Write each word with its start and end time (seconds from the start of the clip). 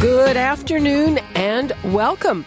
Good 0.00 0.36
afternoon 0.36 1.18
and 1.34 1.72
welcome. 1.82 2.44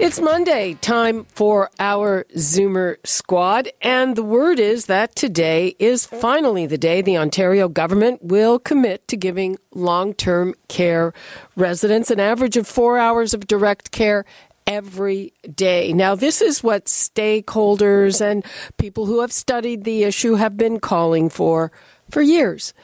It's 0.00 0.20
Monday, 0.20 0.74
time 0.80 1.26
for 1.26 1.70
our 1.78 2.24
Zoomer 2.34 2.96
squad, 3.06 3.70
and 3.80 4.16
the 4.16 4.24
word 4.24 4.58
is 4.58 4.86
that 4.86 5.14
today 5.14 5.76
is 5.78 6.06
finally 6.06 6.66
the 6.66 6.76
day 6.76 7.00
the 7.00 7.16
Ontario 7.16 7.68
government 7.68 8.24
will 8.24 8.58
commit 8.58 9.06
to 9.08 9.16
giving 9.16 9.58
long 9.72 10.12
term 10.12 10.54
care 10.66 11.14
residents 11.54 12.10
an 12.10 12.18
average 12.18 12.56
of 12.56 12.66
four 12.66 12.98
hours 12.98 13.32
of 13.32 13.46
direct 13.46 13.92
care 13.92 14.24
every 14.66 15.32
day. 15.54 15.92
Now, 15.92 16.16
this 16.16 16.42
is 16.42 16.64
what 16.64 16.86
stakeholders 16.86 18.20
and 18.20 18.44
people 18.76 19.06
who 19.06 19.20
have 19.20 19.32
studied 19.32 19.84
the 19.84 20.02
issue 20.02 20.34
have 20.34 20.56
been 20.56 20.80
calling 20.80 21.28
for 21.30 21.70
for 22.10 22.22
years. 22.22 22.74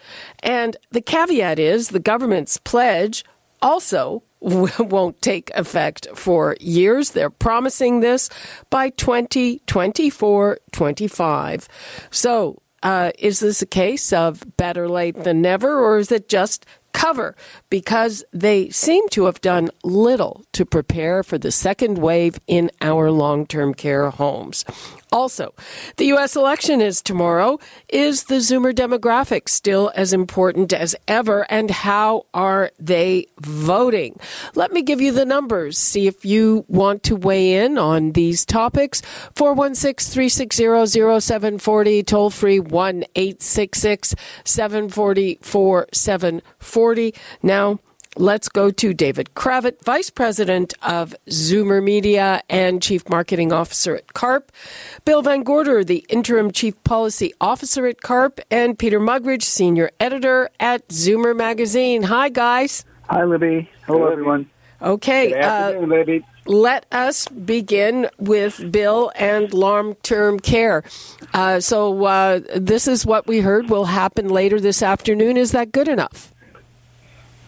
And 0.40 0.76
the 0.90 1.00
caveat 1.00 1.58
is 1.58 1.88
the 1.88 1.98
government's 1.98 2.58
pledge 2.58 3.24
also 3.64 4.22
won't 4.40 5.20
take 5.22 5.50
effect 5.54 6.06
for 6.14 6.56
years. 6.60 7.10
They're 7.10 7.30
promising 7.30 8.00
this 8.00 8.28
by 8.70 8.90
2024 8.90 10.58
25. 10.70 11.68
So, 12.10 12.60
uh, 12.82 13.12
is 13.18 13.40
this 13.40 13.62
a 13.62 13.66
case 13.66 14.12
of 14.12 14.44
better 14.58 14.88
late 14.88 15.24
than 15.24 15.40
never, 15.40 15.82
or 15.82 15.96
is 15.96 16.12
it 16.12 16.28
just 16.28 16.66
cover 16.94 17.36
because 17.68 18.24
they 18.32 18.70
seem 18.70 19.06
to 19.10 19.24
have 19.24 19.40
done 19.42 19.70
little 19.82 20.44
to 20.52 20.64
prepare 20.64 21.22
for 21.22 21.36
the 21.36 21.50
second 21.50 21.98
wave 21.98 22.38
in 22.46 22.70
our 22.80 23.10
long 23.10 23.46
term 23.46 23.74
care 23.74 24.08
homes. 24.10 24.64
Also, 25.14 25.54
the 25.96 26.06
U.S. 26.06 26.34
election 26.34 26.80
is 26.80 27.00
tomorrow. 27.00 27.60
Is 27.88 28.24
the 28.24 28.40
Zoomer 28.40 28.74
demographic 28.74 29.48
still 29.48 29.92
as 29.94 30.12
important 30.12 30.72
as 30.72 30.96
ever? 31.06 31.46
And 31.48 31.70
how 31.70 32.26
are 32.34 32.72
they 32.80 33.28
voting? 33.38 34.18
Let 34.56 34.72
me 34.72 34.82
give 34.82 35.00
you 35.00 35.12
the 35.12 35.24
numbers. 35.24 35.78
See 35.78 36.08
if 36.08 36.24
you 36.24 36.64
want 36.66 37.04
to 37.04 37.14
weigh 37.14 37.64
in 37.64 37.78
on 37.78 38.10
these 38.10 38.44
topics. 38.44 39.02
416 39.36 40.12
360 40.12 41.20
0740, 41.20 42.02
toll 42.02 42.30
free 42.30 42.58
1 42.58 43.04
866 43.14 44.16
740 44.42 45.38
4740. 45.42 47.14
Now, 47.40 47.78
Let's 48.16 48.48
go 48.48 48.70
to 48.70 48.94
David 48.94 49.30
Cravit, 49.34 49.82
Vice 49.84 50.08
President 50.08 50.72
of 50.82 51.16
Zoomer 51.26 51.82
Media 51.82 52.42
and 52.48 52.80
Chief 52.80 53.08
Marketing 53.08 53.52
Officer 53.52 53.96
at 53.96 54.14
CARP, 54.14 54.52
Bill 55.04 55.20
VanGorder, 55.20 55.84
the 55.84 56.06
Interim 56.08 56.52
Chief 56.52 56.80
Policy 56.84 57.34
Officer 57.40 57.88
at 57.88 58.02
CARP, 58.02 58.38
and 58.52 58.78
Peter 58.78 59.00
Muggeridge, 59.00 59.42
Senior 59.42 59.90
Editor 59.98 60.48
at 60.60 60.86
Zoomer 60.88 61.36
Magazine. 61.36 62.04
Hi, 62.04 62.28
guys. 62.28 62.84
Hi, 63.08 63.24
Libby. 63.24 63.68
Hello, 63.84 64.06
everyone. 64.06 64.48
Okay. 64.80 65.30
Good 65.30 65.38
afternoon, 65.38 65.92
uh, 65.92 65.96
Libby. 65.96 66.26
Let 66.46 66.86
us 66.92 67.26
begin 67.28 68.08
with 68.18 68.70
Bill 68.70 69.10
and 69.16 69.52
long 69.52 69.94
term 69.96 70.38
care. 70.38 70.84
Uh, 71.32 71.58
so, 71.58 72.04
uh, 72.04 72.40
this 72.54 72.86
is 72.86 73.04
what 73.06 73.26
we 73.26 73.40
heard 73.40 73.70
will 73.70 73.86
happen 73.86 74.28
later 74.28 74.60
this 74.60 74.82
afternoon. 74.82 75.36
Is 75.36 75.52
that 75.52 75.72
good 75.72 75.88
enough? 75.88 76.33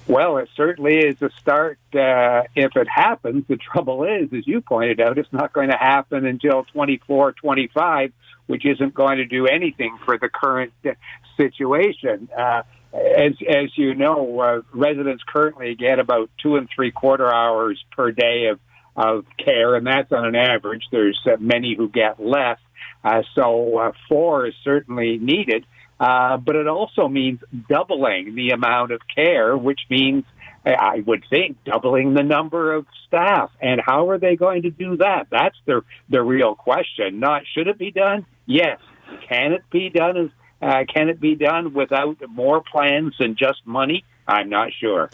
Well, 0.08 0.38
it 0.38 0.48
certainly 0.56 0.98
is 0.98 1.20
a 1.20 1.30
start. 1.40 1.78
Uh, 1.92 2.42
if 2.54 2.76
it 2.76 2.88
happens, 2.88 3.44
the 3.48 3.56
trouble 3.56 4.04
is, 4.04 4.32
as 4.32 4.46
you 4.46 4.60
pointed 4.60 5.00
out, 5.00 5.18
it's 5.18 5.32
not 5.32 5.52
going 5.52 5.70
to 5.70 5.76
happen 5.76 6.24
until 6.24 6.64
24, 6.72 7.32
25, 7.32 8.12
which 8.46 8.64
isn't 8.64 8.94
going 8.94 9.18
to 9.18 9.24
do 9.24 9.46
anything 9.46 9.98
for 10.04 10.16
the 10.16 10.28
current 10.28 10.72
uh, 10.84 10.90
situation. 11.36 12.28
Uh, 12.36 12.62
as, 12.94 13.32
as 13.48 13.76
you 13.76 13.94
know, 13.94 14.38
uh, 14.38 14.60
residents 14.72 15.24
currently 15.26 15.74
get 15.74 15.98
about 15.98 16.30
two 16.40 16.54
and 16.56 16.68
three 16.74 16.92
quarter 16.92 17.32
hours 17.32 17.84
per 17.90 18.12
day 18.12 18.46
of, 18.46 18.60
of 18.94 19.24
care, 19.44 19.74
and 19.74 19.88
that's 19.88 20.12
on 20.12 20.24
an 20.24 20.36
average. 20.36 20.84
There's 20.92 21.20
uh, 21.26 21.36
many 21.40 21.74
who 21.74 21.88
get 21.88 22.24
less. 22.24 22.58
Uh, 23.02 23.22
so 23.34 23.92
four 24.08 24.46
is 24.46 24.54
certainly 24.62 25.18
needed. 25.18 25.66
Uh, 25.98 26.36
but 26.36 26.56
it 26.56 26.66
also 26.66 27.08
means 27.08 27.40
doubling 27.68 28.34
the 28.34 28.50
amount 28.50 28.92
of 28.92 29.00
care, 29.14 29.56
which 29.56 29.80
means 29.88 30.24
I 30.66 31.02
would 31.06 31.24
think 31.30 31.62
doubling 31.64 32.14
the 32.14 32.22
number 32.22 32.74
of 32.74 32.86
staff. 33.06 33.50
And 33.60 33.80
how 33.84 34.10
are 34.10 34.18
they 34.18 34.36
going 34.36 34.62
to 34.62 34.70
do 34.70 34.96
that? 34.96 35.28
That's 35.30 35.56
the 35.64 35.82
the 36.08 36.22
real 36.22 36.54
question. 36.54 37.20
Not 37.20 37.42
should 37.54 37.68
it 37.68 37.78
be 37.78 37.92
done? 37.92 38.26
Yes. 38.46 38.80
Can 39.28 39.52
it 39.52 39.62
be 39.70 39.88
done? 39.90 40.16
As 40.16 40.30
uh, 40.60 40.84
can 40.92 41.08
it 41.08 41.20
be 41.20 41.34
done 41.34 41.72
without 41.74 42.16
more 42.28 42.62
plans 42.62 43.14
than 43.18 43.36
just 43.36 43.64
money? 43.66 44.04
I'm 44.28 44.48
not 44.48 44.70
sure. 44.72 45.10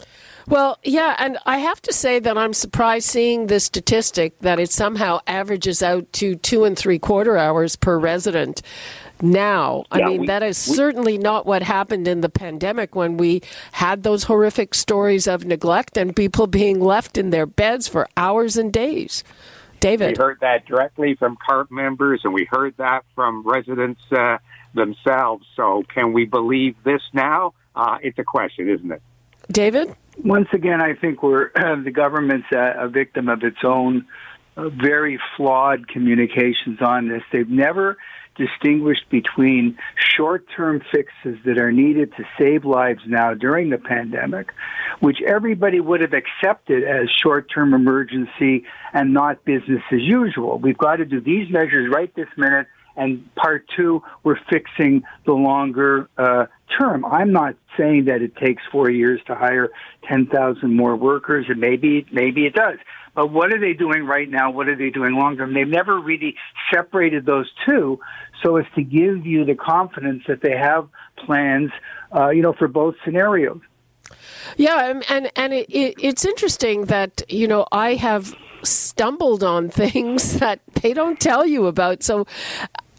Well, 0.47 0.79
yeah, 0.83 1.15
and 1.19 1.37
I 1.45 1.59
have 1.59 1.81
to 1.83 1.93
say 1.93 2.19
that 2.19 2.37
I'm 2.37 2.53
surprised 2.53 3.07
seeing 3.07 3.47
the 3.47 3.59
statistic 3.59 4.39
that 4.39 4.59
it 4.59 4.71
somehow 4.71 5.19
averages 5.27 5.83
out 5.83 6.11
to 6.13 6.35
two 6.35 6.63
and 6.63 6.77
three 6.77 6.97
quarter 6.97 7.37
hours 7.37 7.75
per 7.75 7.99
resident 7.99 8.61
now. 9.23 9.85
I 9.91 9.99
yeah, 9.99 10.07
mean, 10.07 10.21
we, 10.21 10.27
that 10.27 10.43
is 10.43 10.67
we, 10.67 10.75
certainly 10.75 11.17
not 11.17 11.45
what 11.45 11.63
happened 11.63 12.07
in 12.07 12.21
the 12.21 12.29
pandemic 12.29 12.95
when 12.95 13.17
we 13.17 13.41
had 13.71 14.03
those 14.03 14.25
horrific 14.25 14.75
stories 14.75 15.27
of 15.27 15.45
neglect 15.45 15.97
and 15.97 16.15
people 16.15 16.47
being 16.61 16.79
left 16.79 17.17
in 17.17 17.29
their 17.29 17.45
beds 17.45 17.87
for 17.87 18.07
hours 18.17 18.57
and 18.57 18.71
days. 18.71 19.23
David. 19.79 20.17
We 20.17 20.23
heard 20.23 20.39
that 20.41 20.65
directly 20.65 21.15
from 21.15 21.37
CARP 21.45 21.69
members, 21.69 22.21
and 22.23 22.33
we 22.33 22.47
heard 22.49 22.75
that 22.77 23.03
from 23.15 23.43
residents 23.45 24.01
uh, 24.11 24.37
themselves. 24.73 25.45
So, 25.57 25.83
can 25.93 26.13
we 26.13 26.25
believe 26.25 26.75
this 26.85 27.01
now? 27.11 27.53
Uh, 27.75 27.97
it's 28.01 28.17
a 28.17 28.23
question, 28.23 28.69
isn't 28.69 28.91
it? 28.91 29.01
David? 29.51 29.93
Once 30.23 30.47
again, 30.53 30.81
I 30.81 30.93
think 30.93 31.21
we're 31.21 31.51
the 31.83 31.91
government's 31.91 32.47
a, 32.53 32.85
a 32.85 32.87
victim 32.87 33.27
of 33.27 33.43
its 33.43 33.57
own 33.63 34.05
uh, 34.55 34.69
very 34.69 35.19
flawed 35.35 35.87
communications 35.87 36.79
on 36.81 37.07
this. 37.07 37.23
They've 37.31 37.49
never 37.49 37.97
distinguished 38.35 39.09
between 39.09 39.77
short 39.95 40.45
term 40.55 40.81
fixes 40.91 41.37
that 41.45 41.57
are 41.57 41.71
needed 41.71 42.13
to 42.17 42.23
save 42.37 42.65
lives 42.65 43.01
now 43.07 43.33
during 43.33 43.69
the 43.69 43.77
pandemic, 43.77 44.51
which 44.99 45.21
everybody 45.21 45.79
would 45.79 46.01
have 46.01 46.13
accepted 46.13 46.83
as 46.83 47.09
short 47.09 47.49
term 47.53 47.73
emergency 47.73 48.65
and 48.93 49.13
not 49.13 49.43
business 49.45 49.81
as 49.91 50.01
usual. 50.01 50.57
We've 50.57 50.77
got 50.77 50.97
to 50.97 51.05
do 51.05 51.19
these 51.21 51.49
measures 51.49 51.91
right 51.93 52.13
this 52.15 52.29
minute. 52.37 52.67
And 52.95 53.33
part 53.33 53.65
two, 53.75 54.03
we're 54.23 54.39
fixing 54.51 55.01
the 55.25 55.33
longer 55.33 56.09
uh, 56.15 56.45
term. 56.77 57.05
I'm 57.05 57.31
not 57.31 57.55
saying 57.75 58.05
that 58.05 58.21
it 58.21 58.35
takes 58.35 58.61
four 58.71 58.89
years 58.89 59.19
to 59.25 59.35
hire 59.35 59.69
10,000 60.07 60.75
more 60.75 60.95
workers, 60.95 61.47
and 61.49 61.59
maybe 61.59 62.05
maybe 62.11 62.45
it 62.45 62.53
does. 62.53 62.77
But 63.15 63.31
what 63.31 63.53
are 63.53 63.59
they 63.59 63.73
doing 63.73 64.05
right 64.05 64.29
now? 64.29 64.51
What 64.51 64.67
are 64.67 64.75
they 64.75 64.89
doing 64.89 65.13
long 65.13 65.37
term? 65.37 65.53
They've 65.53 65.67
never 65.67 65.99
really 65.99 66.35
separated 66.73 67.25
those 67.25 67.49
two 67.65 67.99
so 68.41 68.57
as 68.57 68.65
to 68.75 68.83
give 68.83 69.25
you 69.25 69.45
the 69.45 69.55
confidence 69.55 70.23
that 70.27 70.41
they 70.41 70.57
have 70.57 70.89
plans, 71.17 71.71
uh, 72.15 72.29
you 72.29 72.41
know, 72.41 72.53
for 72.53 72.67
both 72.67 72.95
scenarios. 73.05 73.61
Yeah, 74.57 75.01
and 75.09 75.31
and 75.35 75.53
it, 75.53 75.69
it, 75.69 75.95
it's 75.99 76.25
interesting 76.25 76.85
that 76.85 77.21
you 77.29 77.47
know 77.47 77.65
I 77.71 77.95
have 77.95 78.35
stumbled 78.63 79.43
on 79.43 79.69
things 79.83 80.39
that 80.39 80.61
they 80.81 80.93
don't 80.93 81.19
tell 81.19 81.45
you 81.45 81.67
about. 81.67 82.03
So 82.03 82.25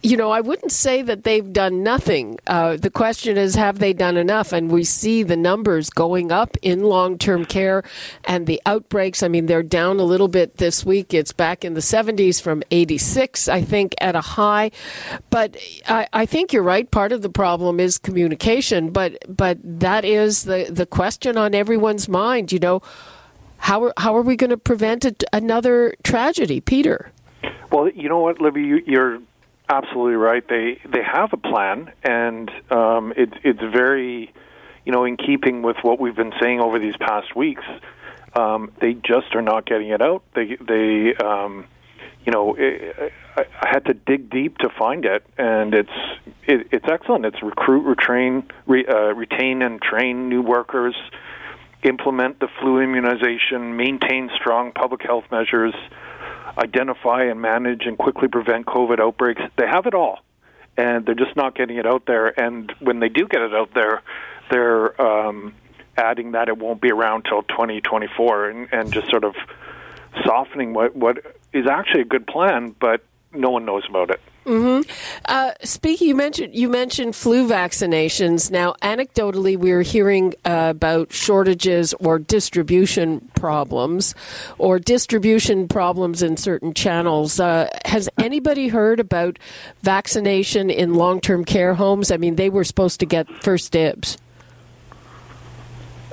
you 0.05 0.19
know, 0.19 0.31
I 0.31 0.43
wouldn't 0.43 0.71
say 0.71 1.01
that 1.01 1.25
they've 1.25 1.51
done 1.51 1.83
nothing. 1.83 2.39
Uh, 2.47 2.77
the 2.77 2.91
question 2.91 3.39
is, 3.39 3.55
have 3.55 3.79
they 3.79 3.95
done 3.95 4.19
enough? 4.19 4.53
And 4.53 4.71
we 4.71 4.85
see 4.85 5.23
the 5.23 5.37
numbers 5.37 5.89
going 5.89 6.31
up 6.31 6.59
in 6.61 6.83
long 6.83 7.17
term 7.17 7.47
care 7.47 7.83
and 8.25 8.47
the 8.47 8.61
outbreaks. 8.67 9.23
I 9.23 9.29
mean, 9.29 9.47
they're 9.47 9.62
down 9.62 9.99
a 9.99 10.05
little 10.05 10.29
bit 10.29 10.59
this 10.59 10.85
week. 10.85 11.15
It's 11.15 11.33
back 11.33 11.65
in 11.65 11.73
the 11.73 11.81
70s 11.81 12.43
from 12.43 12.62
86, 12.71 13.49
I 13.49 13.62
think, 13.62 13.95
at 13.99 14.15
a 14.15 14.21
high. 14.21 14.73
But 15.31 15.56
I, 15.89 16.07
I 16.12 16.27
think 16.27 16.53
you're 16.53 16.62
right. 16.62 16.91
Part 16.91 17.12
of 17.12 17.23
the 17.23 17.31
problem 17.31 17.81
is 17.81 17.97
communication, 17.97 18.91
but 18.91 19.17
but 19.27 19.57
that 19.62 20.05
is 20.05 20.45
the, 20.45 20.69
the 20.71 20.85
question 20.85 21.39
on 21.39 21.55
everyone's 21.55 22.11
mind. 22.11 22.53
You 22.53 22.59
know, 22.59 22.83
how 23.57 23.85
are, 23.85 23.95
how 23.97 24.15
are 24.15 24.23
we 24.23 24.37
going 24.37 24.50
to 24.50 24.59
prevent 24.59 25.07
a, 25.07 25.17
another 25.33 25.95
tragedy, 26.03 26.61
Peter? 26.61 27.11
Well, 27.73 27.89
you 27.89 28.11
know 28.11 28.21
what, 28.21 28.39
Libby, 28.39 28.62
you, 28.62 28.83
you're 28.87 29.21
absolutely 29.69 30.16
right. 30.16 30.46
They 30.49 30.81
they 30.90 31.02
have 31.02 31.32
a 31.32 31.37
plan, 31.37 31.93
and 32.02 32.50
um, 32.70 33.12
it's 33.16 33.34
it's 33.43 33.61
very, 33.61 34.32
you 34.84 34.93
know, 34.93 35.05
in 35.05 35.16
keeping 35.16 35.62
with 35.62 35.76
what 35.82 35.99
we've 36.00 36.16
been 36.16 36.34
saying 36.40 36.61
over 36.61 36.78
these 36.78 36.96
past 36.96 37.34
weeks. 37.34 37.64
Um, 38.37 38.72
they 38.81 38.94
just 38.94 39.34
are 39.34 39.43
not 39.43 39.64
getting 39.64 39.88
it 39.88 40.02
out. 40.02 40.25
They 40.34 40.56
they 40.61 41.14
um, 41.16 41.66
you 42.25 42.32
know 42.32 42.55
it, 42.58 43.12
I, 43.37 43.46
I 43.61 43.69
had 43.69 43.84
to 43.87 43.94
dig 43.94 44.31
deep 44.31 44.58
to 44.58 44.69
find 44.69 45.05
it, 45.05 45.25
and 45.38 45.75
it's 45.75 45.90
it, 46.46 46.69
it's 46.72 46.87
excellent. 46.88 47.26
It's 47.26 47.43
recruit, 47.43 47.84
retrain, 47.87 48.50
re, 48.66 48.84
uh, 48.87 49.14
retain, 49.14 49.62
and 49.62 49.81
train 49.81 50.28
new 50.28 50.43
workers. 50.43 50.94
Implement 51.82 52.40
the 52.40 52.49
flu 52.61 52.81
immunization, 52.81 53.76
maintain 53.76 54.31
strong 54.34 54.72
public 54.72 55.02
health 55.02 55.25
measures, 55.31 55.75
identify 56.58 57.25
and 57.25 57.41
manage 57.41 57.87
and 57.87 57.99
quickly 57.99 58.29
prevent 58.29 58.67
COVID 58.67 59.00
outbreaks. 59.00 59.43
They 59.56 59.67
have 59.67 59.87
it 59.87 59.94
all, 59.94 60.20
and 60.76 61.06
they're 61.06 61.14
just 61.14 61.37
not 61.37 61.55
getting 61.55 61.76
it 61.76 61.87
out 61.87 62.06
there. 62.06 62.29
And 62.38 62.73
when 62.81 63.00
they 63.00 63.08
do 63.08 63.26
get 63.26 63.43
it 63.43 63.55
out 63.55 63.70
there, 63.75 64.02
they're 64.50 65.00
um, 65.00 65.55
adding 65.96 66.32
that 66.32 66.49
it 66.49 66.58
won't 66.58 66.81
be 66.81 66.91
around 66.91 67.25
till 67.25 67.43
2024, 67.43 68.50
and, 68.50 68.69
and 68.73 68.93
just 68.93 69.08
sort 69.11 69.25
of 69.25 69.35
softening 70.25 70.75
what 70.75 70.94
what 70.94 71.19
is 71.52 71.67
actually 71.67 72.02
a 72.02 72.06
good 72.06 72.26
plan, 72.26 72.75
but 72.79 73.02
no 73.32 73.50
one 73.50 73.64
knows 73.64 73.85
about 73.88 74.11
it. 74.11 74.20
Mm-hmm. 74.44 74.91
Uh, 75.25 75.52
speaking, 75.62 76.08
you 76.08 76.14
mentioned 76.14 76.55
you 76.55 76.69
mentioned 76.69 77.17
flu 77.17 77.49
vaccinations. 77.49 78.50
Now, 78.50 78.75
anecdotally, 78.82 79.56
we're 79.56 79.82
hearing 79.82 80.35
uh, 80.44 80.69
about 80.70 81.12
shortages 81.12 81.94
or 81.94 82.19
distribution 82.19 83.20
problems, 83.35 84.14
or 84.58 84.79
distribution 84.79 85.67
problems 85.67 86.23
in 86.23 86.37
certain 86.37 86.75
channels. 86.75 87.41
Uh, 87.41 87.69
has 87.87 88.08
anybody 88.19 88.69
heard 88.69 89.00
about 89.00 89.38
vaccination 89.82 90.69
in 90.69 90.94
long-term 90.94 91.44
care 91.47 91.75
homes? 91.75 92.11
I 92.11 92.19
mean, 92.19 92.37
they 92.37 92.50
were 92.50 92.64
supposed 92.64 93.00
to 93.00 93.06
get 93.06 93.29
first 93.43 93.73
dibs. 93.73 94.19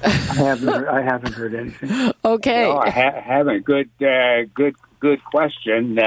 I 0.04 0.10
haven't. 0.10 0.68
Heard, 0.68 0.88
I 0.88 1.02
haven't 1.02 1.34
heard 1.34 1.56
anything. 1.56 2.14
Okay. 2.24 2.64
No, 2.64 2.78
I 2.78 2.90
ha- 2.92 3.20
haven't. 3.22 3.66
Good, 3.66 3.90
uh, 4.02 4.44
good, 4.54 4.76
good 5.00 5.24
question. 5.26 5.98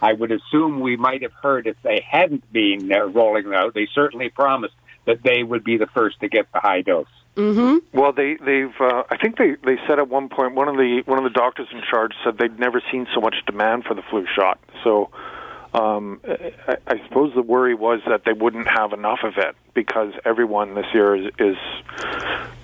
I 0.00 0.12
would 0.12 0.32
assume 0.32 0.80
we 0.80 0.96
might 0.96 1.22
have 1.22 1.32
heard 1.32 1.66
if 1.66 1.76
they 1.82 2.04
hadn't 2.08 2.50
been 2.52 2.92
uh, 2.92 3.06
rolling 3.06 3.44
them 3.44 3.54
out. 3.54 3.74
They 3.74 3.88
certainly 3.94 4.28
promised 4.28 4.74
that 5.06 5.22
they 5.22 5.42
would 5.42 5.64
be 5.64 5.76
the 5.76 5.86
first 5.86 6.20
to 6.20 6.28
get 6.28 6.52
the 6.52 6.60
high 6.60 6.82
dose. 6.82 7.06
Mm-hmm. 7.36 7.98
Well, 7.98 8.12
they 8.12 8.36
they've 8.36 8.74
uh, 8.80 9.02
I 9.10 9.18
think 9.18 9.36
they 9.36 9.56
they 9.64 9.76
said 9.86 9.98
at 9.98 10.08
one 10.08 10.28
point 10.30 10.54
one 10.54 10.68
of 10.68 10.76
the 10.76 11.02
one 11.04 11.18
of 11.18 11.24
the 11.24 11.38
doctors 11.38 11.68
in 11.70 11.82
charge 11.90 12.12
said 12.24 12.38
they'd 12.38 12.58
never 12.58 12.82
seen 12.90 13.06
so 13.14 13.20
much 13.20 13.36
demand 13.46 13.84
for 13.84 13.94
the 13.94 14.02
flu 14.10 14.26
shot. 14.34 14.58
So 14.82 15.10
um, 15.76 16.20
I, 16.24 16.76
I 16.86 17.02
suppose 17.06 17.34
the 17.34 17.42
worry 17.42 17.74
was 17.74 18.00
that 18.08 18.22
they 18.24 18.32
wouldn't 18.32 18.66
have 18.68 18.92
enough 18.92 19.20
of 19.22 19.34
it 19.36 19.54
because 19.74 20.12
everyone 20.24 20.74
this 20.74 20.86
year 20.94 21.14
is, 21.14 21.32
is 21.38 21.56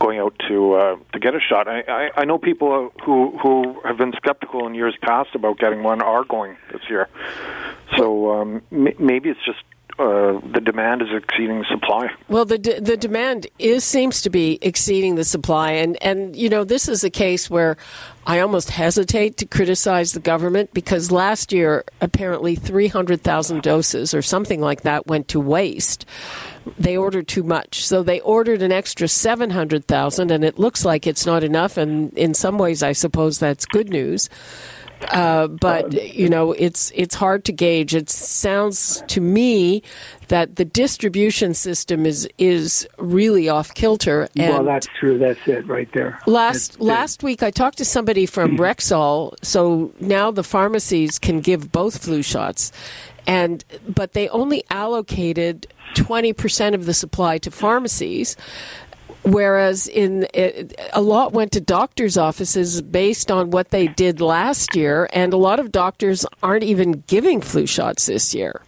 going 0.01 0.19
out 0.19 0.35
to 0.49 0.75
uh, 0.75 0.97
to 1.13 1.19
get 1.21 1.35
a 1.35 1.41
shot. 1.41 1.69
I, 1.69 1.83
I, 1.87 2.11
I 2.17 2.25
know 2.25 2.39
people 2.39 2.91
who 3.05 3.39
who 3.39 3.81
have 3.85 3.99
been 3.99 4.13
skeptical 4.17 4.67
in 4.67 4.75
years 4.75 4.97
past 5.03 5.35
about 5.35 5.59
getting 5.59 5.83
one 5.83 6.01
are 6.01 6.25
going 6.25 6.57
this 6.73 6.83
year. 6.89 7.09
So 7.99 8.33
um, 8.33 8.63
m- 8.73 8.95
maybe 8.99 9.29
it's 9.29 9.45
just 9.45 9.63
uh, 9.99 10.41
the 10.53 10.61
demand 10.61 11.03
is 11.03 11.09
exceeding 11.13 11.59
the 11.59 11.67
supply. 11.71 12.09
Well, 12.29 12.45
the 12.45 12.59
de- 12.59 12.81
the 12.81 12.97
demand 12.97 13.47
is 13.59 13.85
seems 13.85 14.23
to 14.23 14.31
be 14.31 14.59
exceeding 14.63 15.17
the 15.17 15.25
supply, 15.25 15.73
and 15.73 16.03
and 16.03 16.35
you 16.35 16.49
know 16.49 16.65
this 16.65 16.89
is 16.89 17.05
a 17.05 17.11
case 17.11 17.51
where 17.51 17.77
I 18.27 18.41
almost 18.41 18.71
hesitate 18.71 19.37
to 19.39 19.47
criticize 19.47 20.13
the 20.13 20.21
government 20.21 20.73
because 20.73 21.13
last 21.13 21.53
year 21.53 21.85
apparently 22.01 22.55
three 22.55 22.89
hundred 22.89 23.23
thousand 23.23 23.63
doses 23.63 24.15
or 24.15 24.23
something 24.23 24.61
like 24.61 24.83
that 24.83 25.07
went 25.07 25.29
to 25.29 25.41
waste. 25.41 26.07
They 26.79 26.97
ordered 26.97 27.27
too 27.27 27.43
much, 27.43 27.85
so 27.85 28.03
they 28.03 28.21
ordered 28.21 28.63
an 28.63 28.73
extra 28.73 29.09
seven 29.09 29.51
hundred 29.51 29.87
thousand, 29.87 30.31
and 30.31 30.45
it 30.45 30.59
looks 30.59 30.85
like 30.85 31.07
it's 31.07 31.27
not 31.27 31.45
enough. 31.45 31.77
And 31.77 32.17
in 32.17 32.35
some 32.35 32.57
ways, 32.57 32.83
I 32.83 32.93
suppose 32.93 33.39
that's 33.39 33.67
good 33.67 33.91
news. 33.91 34.29
Uh, 35.11 35.49
but 35.49 35.93
you 36.15 36.29
know, 36.29 36.53
it's 36.53 36.93
it's 36.95 37.15
hard 37.15 37.45
to 37.47 37.53
gauge. 37.53 37.95
It 37.95 38.09
sounds 38.11 39.03
to 39.09 39.21
me 39.21 39.83
that 40.29 40.57
the 40.57 40.65
distribution 40.65 41.55
system 41.55 42.07
is 42.07 42.29
is 42.39 42.89
really 42.99 43.49
off 43.49 43.75
kilter. 43.75 44.29
well, 44.37 44.65
that's 44.65 44.87
true. 44.99 45.19
That's 45.19 45.41
it 45.47 45.67
right 45.67 45.89
there. 45.93 46.19
last 46.27 46.73
That's 46.73 46.77
it. 46.77 46.83
last 46.83 47.23
week, 47.23 47.43
I 47.43 47.51
talked 47.51 47.79
to 47.79 47.85
somebody 47.85 48.27
from 48.27 48.57
Rexall. 48.59 49.35
So 49.43 49.93
now 50.01 50.31
the 50.31 50.45
pharmacies 50.45 51.19
can 51.19 51.41
give 51.41 51.73
both 51.73 52.03
flu 52.05 52.23
shots, 52.23 52.73
and 53.27 53.65
but 53.89 54.13
they 54.13 54.29
only 54.31 54.65
allocated 54.71 55.67
twenty 55.95 56.33
percent 56.33 56.75
of 56.75 56.87
the 56.87 56.95
supply 56.95 57.39
to 57.39 57.51
pharmacies. 57.51 58.37
Whereas 59.25 59.87
in 59.87 60.27
it, 60.35 60.79
a 60.93 61.01
lot 61.01 61.33
went 61.33 61.53
to 61.53 61.61
doctors' 61.61 62.17
offices 62.17 62.83
based 62.83 63.31
on 63.31 63.51
what 63.51 63.71
they 63.71 63.87
did 63.87 64.21
last 64.21 64.75
year, 64.75 65.09
and 65.13 65.33
a 65.33 65.37
lot 65.37 65.61
of 65.61 65.71
doctors 65.71 66.27
aren't 66.43 66.65
even 66.65 67.05
giving 67.07 67.41
flu 67.41 67.67
shots 67.67 68.07
this 68.07 68.35
year. 68.35 68.63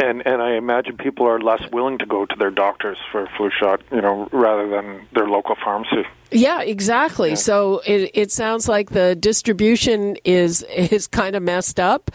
And 0.00 0.26
and 0.26 0.40
I 0.40 0.52
imagine 0.52 0.96
people 0.96 1.26
are 1.26 1.38
less 1.38 1.62
willing 1.70 1.98
to 1.98 2.06
go 2.06 2.24
to 2.24 2.36
their 2.36 2.50
doctors 2.50 2.96
for 3.12 3.24
a 3.24 3.30
flu 3.36 3.50
shot, 3.50 3.82
you 3.92 4.00
know, 4.00 4.28
rather 4.32 4.66
than 4.66 5.06
their 5.12 5.28
local 5.28 5.56
pharmacy. 5.62 6.06
Yeah, 6.32 6.62
exactly. 6.62 7.34
So 7.36 7.82
it 7.84 8.10
it 8.14 8.32
sounds 8.32 8.68
like 8.68 8.90
the 8.90 9.14
distribution 9.14 10.16
is 10.24 10.62
is 10.74 11.06
kind 11.06 11.34
of 11.36 11.42
messed 11.42 11.80
up, 11.80 12.10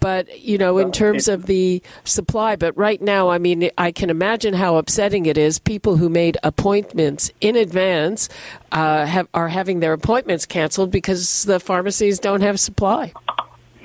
but 0.00 0.40
you 0.40 0.58
know, 0.58 0.78
in 0.78 0.92
terms 0.92 1.28
of 1.28 1.46
the 1.46 1.82
supply. 2.04 2.56
But 2.56 2.76
right 2.76 3.00
now, 3.00 3.30
I 3.30 3.38
mean, 3.38 3.70
I 3.78 3.92
can 3.92 4.10
imagine 4.10 4.52
how 4.52 4.76
upsetting 4.76 5.26
it 5.26 5.38
is. 5.38 5.58
People 5.58 5.96
who 5.96 6.08
made 6.10 6.36
appointments 6.42 7.30
in 7.40 7.56
advance 7.56 8.28
uh, 8.72 9.06
have 9.06 9.28
are 9.32 9.48
having 9.48 9.80
their 9.80 9.92
appointments 9.92 10.44
canceled 10.44 10.90
because 10.90 11.44
the 11.44 11.60
pharmacies 11.60 12.18
don't 12.18 12.42
have 12.42 12.58
supply. 12.58 13.12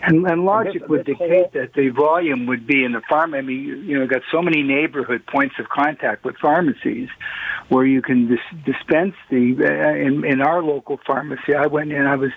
And, 0.07 0.25
and 0.25 0.45
logic 0.45 0.81
this- 0.81 0.89
would 0.89 1.05
this 1.05 1.17
dictate 1.17 1.51
that 1.53 1.73
the 1.73 1.89
volume 1.89 2.45
would 2.45 2.65
be 2.65 2.83
in 2.83 2.93
the 2.93 3.01
farm. 3.01 3.33
I 3.33 3.41
mean, 3.41 3.61
you, 3.63 3.75
you 3.75 3.99
know, 3.99 4.07
got 4.07 4.21
so 4.31 4.41
many 4.41 4.63
neighborhood 4.63 5.25
points 5.27 5.55
of 5.59 5.69
contact 5.69 6.23
with 6.23 6.37
pharmacies 6.37 7.09
where 7.69 7.85
you 7.85 8.01
can 8.01 8.27
dis- 8.27 8.63
dispense 8.65 9.15
the. 9.29 9.55
Uh, 9.59 9.95
in, 9.95 10.23
in 10.23 10.41
our 10.41 10.63
local 10.63 10.99
pharmacy, 11.05 11.53
I 11.53 11.67
went 11.67 11.91
in. 11.91 12.05
I 12.05 12.15
was, 12.15 12.31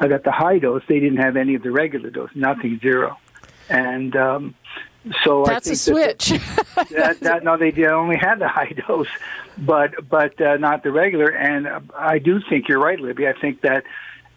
I 0.00 0.06
got 0.08 0.22
the 0.22 0.30
high 0.32 0.58
dose. 0.58 0.82
They 0.88 1.00
didn't 1.00 1.18
have 1.18 1.36
any 1.36 1.54
of 1.56 1.62
the 1.62 1.72
regular 1.72 2.10
dose. 2.10 2.30
Nothing, 2.34 2.78
zero. 2.80 3.18
And 3.68 4.14
um, 4.14 4.54
so 5.24 5.44
That's 5.44 5.68
I 5.68 5.72
a 5.72 5.74
think 5.74 6.18
switch. 6.18 6.40
That, 6.74 6.88
that, 6.90 7.20
that 7.20 7.44
no, 7.44 7.56
they 7.56 7.70
did 7.72 7.86
only 7.86 8.16
had 8.16 8.38
the 8.38 8.48
high 8.48 8.72
dose, 8.86 9.08
but 9.58 10.08
but 10.08 10.40
uh, 10.40 10.56
not 10.58 10.82
the 10.84 10.92
regular. 10.92 11.28
And 11.28 11.66
uh, 11.66 11.80
I 11.98 12.18
do 12.18 12.40
think 12.48 12.68
you're 12.68 12.80
right, 12.80 13.00
Libby. 13.00 13.26
I 13.26 13.32
think 13.32 13.62
that 13.62 13.84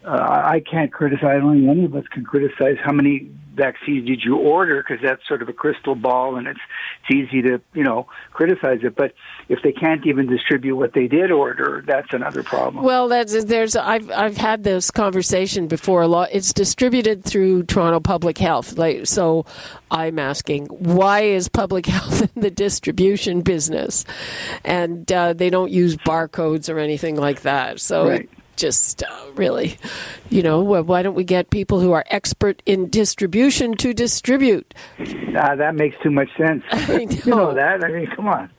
uh, 0.05 0.11
I 0.11 0.61
can't 0.61 0.91
criticize. 0.91 1.23
I 1.23 1.39
don't 1.39 1.59
think 1.59 1.69
any 1.69 1.85
of 1.85 1.95
us 1.95 2.05
can 2.11 2.23
criticize 2.23 2.77
how 2.83 2.93
many 2.93 3.29
vaccines 3.59 4.07
did 4.07 4.21
you 4.23 4.37
order 4.37 4.81
because 4.81 5.03
that's 5.03 5.27
sort 5.27 5.41
of 5.41 5.49
a 5.49 5.53
crystal 5.53 5.93
ball, 5.93 6.37
and 6.37 6.47
it's 6.47 6.59
it's 7.03 7.15
easy 7.15 7.41
to 7.41 7.61
you 7.73 7.83
know 7.83 8.07
criticize 8.31 8.79
it. 8.83 8.95
But 8.95 9.13
if 9.49 9.59
they 9.61 9.73
can't 9.73 10.05
even 10.07 10.27
distribute 10.27 10.77
what 10.77 10.93
they 10.93 11.07
did 11.07 11.31
order, 11.31 11.83
that's 11.85 12.13
another 12.13 12.41
problem. 12.43 12.83
Well, 12.83 13.09
that's 13.09 13.43
there's 13.43 13.75
I've 13.75 14.09
I've 14.11 14.37
had 14.37 14.63
this 14.63 14.89
conversation 14.89 15.67
before 15.67 16.01
a 16.01 16.07
lot. 16.07 16.29
It's 16.31 16.53
distributed 16.53 17.25
through 17.25 17.63
Toronto 17.63 17.99
Public 17.99 18.37
Health. 18.37 18.77
Like 18.77 19.05
so, 19.05 19.45
I'm 19.91 20.17
asking 20.17 20.67
why 20.67 21.21
is 21.21 21.49
public 21.49 21.85
health 21.97 22.21
in 22.33 22.41
the 22.41 22.51
distribution 22.51 23.41
business, 23.41 24.05
and 24.63 25.11
uh, 25.11 25.33
they 25.33 25.49
don't 25.49 25.71
use 25.71 25.97
barcodes 25.97 26.73
or 26.73 26.79
anything 26.79 27.17
like 27.17 27.41
that. 27.41 27.81
So. 27.81 28.07
Right. 28.07 28.21
It, 28.21 28.29
just 28.59 29.03
uh, 29.03 29.07
really, 29.35 29.77
you 30.29 30.43
know, 30.43 30.61
wh- 30.63 30.87
why 30.87 31.01
don't 31.01 31.15
we 31.15 31.23
get 31.23 31.49
people 31.49 31.79
who 31.79 31.91
are 31.91 32.03
expert 32.09 32.61
in 32.65 32.89
distribution 32.89 33.73
to 33.77 33.93
distribute? 33.93 34.73
Ah, 35.37 35.55
that 35.55 35.75
makes 35.75 35.95
too 36.03 36.11
much 36.11 36.29
sense. 36.37 36.63
I 36.71 36.99
You 37.25 37.31
know. 37.31 37.37
know 37.37 37.53
that. 37.55 37.83
I 37.83 37.87
mean, 37.89 38.07
come 38.15 38.27
on. 38.27 38.49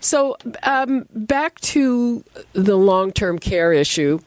So, 0.00 0.36
um, 0.64 1.06
back 1.14 1.58
to 1.60 2.22
the 2.52 2.76
long 2.76 3.12
term 3.12 3.38
care 3.38 3.72
issue 3.72 4.18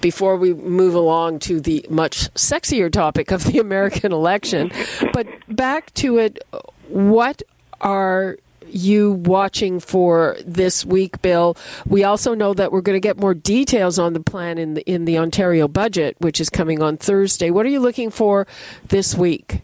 before 0.00 0.36
we 0.36 0.54
move 0.54 0.94
along 0.94 1.40
to 1.40 1.60
the 1.60 1.84
much 1.90 2.32
sexier 2.34 2.90
topic 2.90 3.30
of 3.32 3.44
the 3.44 3.58
American 3.58 4.12
election. 4.12 4.70
But 5.12 5.26
back 5.48 5.92
to 5.94 6.18
it, 6.18 6.38
what 6.88 7.42
are 7.80 8.36
you 8.74 9.12
watching 9.12 9.80
for 9.80 10.36
this 10.44 10.84
week, 10.84 11.20
Bill? 11.22 11.56
We 11.86 12.04
also 12.04 12.34
know 12.34 12.54
that 12.54 12.72
we're 12.72 12.80
going 12.80 12.96
to 12.96 13.00
get 13.00 13.18
more 13.18 13.34
details 13.34 13.98
on 13.98 14.12
the 14.12 14.20
plan 14.20 14.58
in 14.58 14.74
the 14.74 14.82
in 14.90 15.04
the 15.04 15.18
Ontario 15.18 15.68
budget, 15.68 16.16
which 16.18 16.40
is 16.40 16.50
coming 16.50 16.82
on 16.82 16.96
Thursday. 16.96 17.50
What 17.50 17.66
are 17.66 17.70
you 17.70 17.80
looking 17.80 18.10
for 18.10 18.46
this 18.86 19.14
week? 19.14 19.62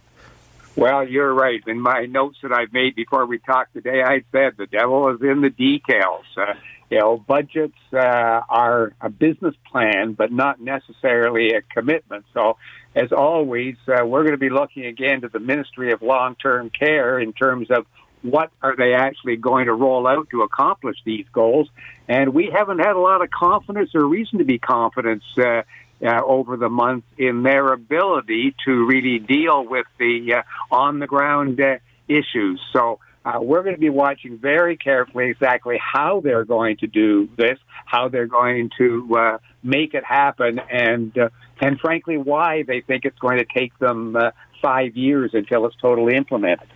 Well, 0.77 1.09
you're 1.09 1.33
right. 1.33 1.63
In 1.67 1.81
my 1.81 2.05
notes 2.05 2.37
that 2.43 2.53
I've 2.53 2.73
made 2.73 2.95
before 2.95 3.25
we 3.25 3.39
talked 3.39 3.73
today, 3.73 4.03
I 4.03 4.23
said 4.31 4.55
the 4.59 4.67
devil 4.67 5.09
is 5.09 5.23
in 5.23 5.41
the 5.41 5.49
details. 5.49 6.25
Uh, 6.37 6.53
you 6.91 6.99
know, 6.99 7.17
budgets 7.17 7.79
uh, 7.93 8.43
are 8.49 8.93
a 9.01 9.09
business 9.09 9.55
plan, 9.71 10.13
but 10.13 10.31
not 10.31 10.61
necessarily 10.61 11.55
a 11.55 11.63
commitment. 11.63 12.27
So, 12.35 12.59
as 12.95 13.11
always, 13.11 13.77
uh, 13.89 14.05
we're 14.05 14.23
going 14.23 14.33
to 14.33 14.39
be 14.39 14.51
looking 14.51 14.87
again 14.87 15.23
to 15.23 15.29
the 15.29 15.41
Ministry 15.41 15.93
of 15.93 16.03
Long-Term 16.03 16.71
Care 16.71 17.19
in 17.19 17.33
terms 17.33 17.71
of 17.71 17.87
what 18.23 18.51
are 18.63 18.77
they 18.77 18.95
actually 18.95 19.37
going 19.37 19.67
to 19.67 19.75
roll 19.75 20.07
out 20.07 20.29
to 20.31 20.43
accomplish 20.43 20.97
these 21.05 21.27
goals. 21.33 21.69
And 22.09 22.35
we 22.35 22.51
haven't 22.53 22.79
had 22.79 22.97
a 22.97 23.01
lot 23.01 23.23
of 23.23 23.31
confidence 23.31 23.91
or 23.95 24.05
reason 24.05 24.39
to 24.39 24.45
be 24.45 24.59
confident 24.59 25.23
uh, 25.39 25.63
uh, 26.03 26.21
over 26.25 26.57
the 26.57 26.69
months 26.69 27.07
in 27.17 27.43
their 27.43 27.73
ability 27.73 28.55
to 28.65 28.87
really 28.87 29.19
deal 29.19 29.65
with 29.65 29.87
the 29.99 30.35
uh, 30.35 30.75
on 30.75 30.99
the 30.99 31.07
ground 31.07 31.61
uh, 31.61 31.79
issues. 32.09 32.61
So 32.73 32.99
uh, 33.25 33.39
we're 33.41 33.63
going 33.63 33.75
to 33.75 33.81
be 33.81 33.91
watching 33.91 34.39
very 34.39 34.77
carefully 34.77 35.31
exactly 35.31 35.81
how 35.81 36.21
they're 36.21 36.45
going 36.45 36.77
to 36.79 36.87
do 36.87 37.29
this, 37.37 37.59
how 37.87 38.09
they're 38.09 38.27
going 38.27 38.71
to 38.79 39.17
uh, 39.17 39.39
make 39.63 39.95
it 39.95 40.05
happen, 40.05 40.61
and 40.71 41.17
and 41.61 41.81
frankly, 41.81 42.19
why 42.19 42.63
they 42.63 42.83
think 42.83 43.05
it's 43.05 43.19
going 43.19 43.39
to 43.39 43.47
take 43.47 43.77
them 43.79 44.17
five 44.61 44.97
years 44.97 45.31
until 45.33 45.67
it's 45.67 45.77
totally 45.77 46.15
implemented. 46.15 46.69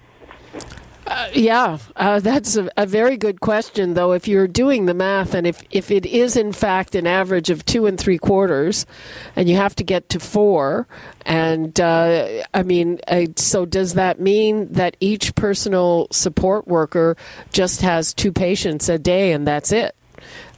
Uh, 1.11 1.29
yeah, 1.35 1.76
uh, 1.97 2.21
that's 2.21 2.55
a, 2.55 2.71
a, 2.76 2.87
very 2.87 3.17
good 3.17 3.40
question, 3.40 3.95
though. 3.95 4.12
If 4.12 4.29
you're 4.29 4.47
doing 4.47 4.87
the 4.87 4.95
math, 4.95 5.35
and 5.35 5.45
if, 5.45 5.61
if 5.73 5.90
it 5.90 6.07
is 6.07 6.37
in 6.37 6.52
fact 6.52 6.95
an 6.95 7.05
average 7.05 7.50
of 7.50 7.64
two 7.64 7.87
and 7.87 7.99
three 7.99 8.17
quarters, 8.17 8.87
and 9.35 9.49
you 9.49 9.57
have 9.57 9.75
to 9.75 9.83
get 9.83 10.09
to 10.11 10.21
four, 10.21 10.87
and 11.26 11.81
uh, 11.81 12.45
I 12.55 12.62
mean, 12.62 13.00
uh, 13.09 13.26
so 13.35 13.67
does 13.67 13.95
that 13.95 14.21
mean 14.21 14.73
that 14.73 14.97
each 15.00 15.35
personal 15.35 16.07
support 16.12 16.69
worker 16.69 17.17
just 17.52 17.83
has 17.83 18.14
two 18.14 18.31
patients 18.31 18.88
a 18.88 18.97
day 18.97 19.33
and 19.33 19.45
that's 19.45 19.73
it? 19.73 19.97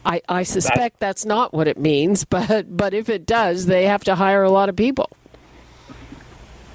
I, 0.04 0.20
I 0.28 0.42
suspect 0.42 1.00
that's 1.00 1.24
not 1.24 1.54
what 1.54 1.66
it 1.66 1.78
means, 1.78 2.24
but 2.26 2.76
but 2.76 2.92
if 2.92 3.08
it 3.08 3.24
does, 3.24 3.64
they 3.64 3.86
have 3.86 4.04
to 4.04 4.14
hire 4.16 4.42
a 4.42 4.50
lot 4.50 4.68
of 4.68 4.76
people. 4.76 5.08